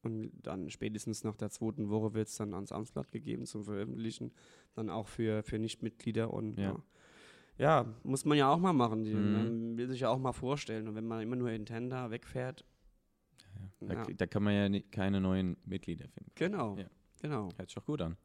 und 0.03 0.31
dann 0.43 0.71
spätestens 0.71 1.25
nach 1.25 1.37
der 1.37 1.51
zweiten 1.51 1.89
Woche 1.91 2.15
wird 2.15 2.29
es 2.29 2.37
dann 2.37 2.55
ans 2.55 2.73
Amtsblatt 2.73 3.11
gegeben 3.13 3.45
zum 3.47 3.65
Veröffentlichen. 3.65 4.33
Dann 4.75 4.89
auch 4.91 5.09
für, 5.09 5.43
für 5.43 5.59
Nichtmitglieder 5.59 6.33
und 6.33 6.57
Ja. 6.59 6.77
ja. 7.59 7.83
ja, 7.83 7.95
muss 8.05 8.25
man 8.25 8.39
ja 8.39 8.51
auch 8.51 8.59
mal 8.59 8.73
machen. 8.73 9.05
Die, 9.05 9.15
Mhm. 9.15 9.33
Man 9.33 9.77
will 9.77 9.89
sich 9.89 10.01
ja 10.01 10.09
auch 10.09 10.19
mal 10.19 10.33
vorstellen. 10.33 10.89
Und 10.89 10.95
wenn 10.95 11.07
man 11.07 11.21
immer 11.23 11.37
nur 11.37 11.51
intern 11.51 11.91
da 11.91 12.11
wegfährt, 12.11 12.65
Ja. 13.81 13.87
Da, 13.89 13.95
Ja. 13.95 14.15
da 14.17 14.27
kann 14.27 14.43
man 14.43 14.55
ja 14.55 14.69
ni- 14.69 14.83
keine 14.83 15.21
neuen 15.21 15.57
Mitglieder 15.67 16.09
finden. 16.09 16.31
genau. 16.35 16.77
Ja. 16.79 16.87
Genau. 17.21 17.51
Hört 17.57 17.69
sich 17.69 17.75
doch 17.75 17.85
gut 17.85 18.01
an. 18.01 18.17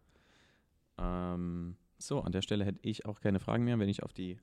Ähm, 0.98 1.76
so, 1.98 2.22
an 2.22 2.32
der 2.32 2.42
Stelle 2.42 2.64
hätte 2.66 2.80
ich 2.82 3.06
auch 3.06 3.20
keine 3.20 3.40
Fragen 3.40 3.66
mehr. 3.66 3.78
Wenn 3.80 3.90
ich 3.90 4.04
auf 4.04 4.14
die 4.14 4.38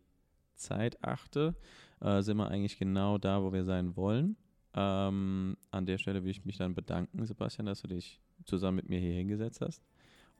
Zeit 0.54 1.02
achte, 1.02 1.54
äh, 2.00 2.22
sind 2.22 2.36
wir 2.36 2.48
eigentlich 2.48 2.78
genau 2.78 3.18
da, 3.18 3.42
wo 3.42 3.52
wir 3.52 3.64
sein 3.64 3.96
wollen. 3.96 4.36
Ähm, 4.74 5.56
an 5.70 5.86
der 5.86 5.98
Stelle 5.98 6.24
will 6.24 6.30
ich 6.30 6.44
mich 6.44 6.56
dann 6.56 6.74
bedanken, 6.74 7.24
Sebastian, 7.26 7.66
dass 7.66 7.82
du 7.82 7.88
dich 7.88 8.20
zusammen 8.44 8.76
mit 8.76 8.88
mir 8.88 8.98
hier 8.98 9.12
hingesetzt 9.12 9.60
hast 9.60 9.82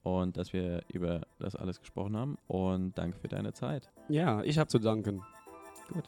und 0.03 0.37
dass 0.37 0.53
wir 0.53 0.85
über 0.89 1.23
das 1.39 1.55
alles 1.57 1.81
gesprochen 1.81 2.17
haben. 2.17 2.39
Und 2.47 2.97
danke 2.97 3.19
für 3.19 3.29
deine 3.29 3.53
Zeit. 3.53 3.91
Ja, 4.09 4.43
ich 4.43 4.59
habe 4.59 4.69
zu 4.69 4.79
danken. 4.79 5.23
Gut. 5.93 6.05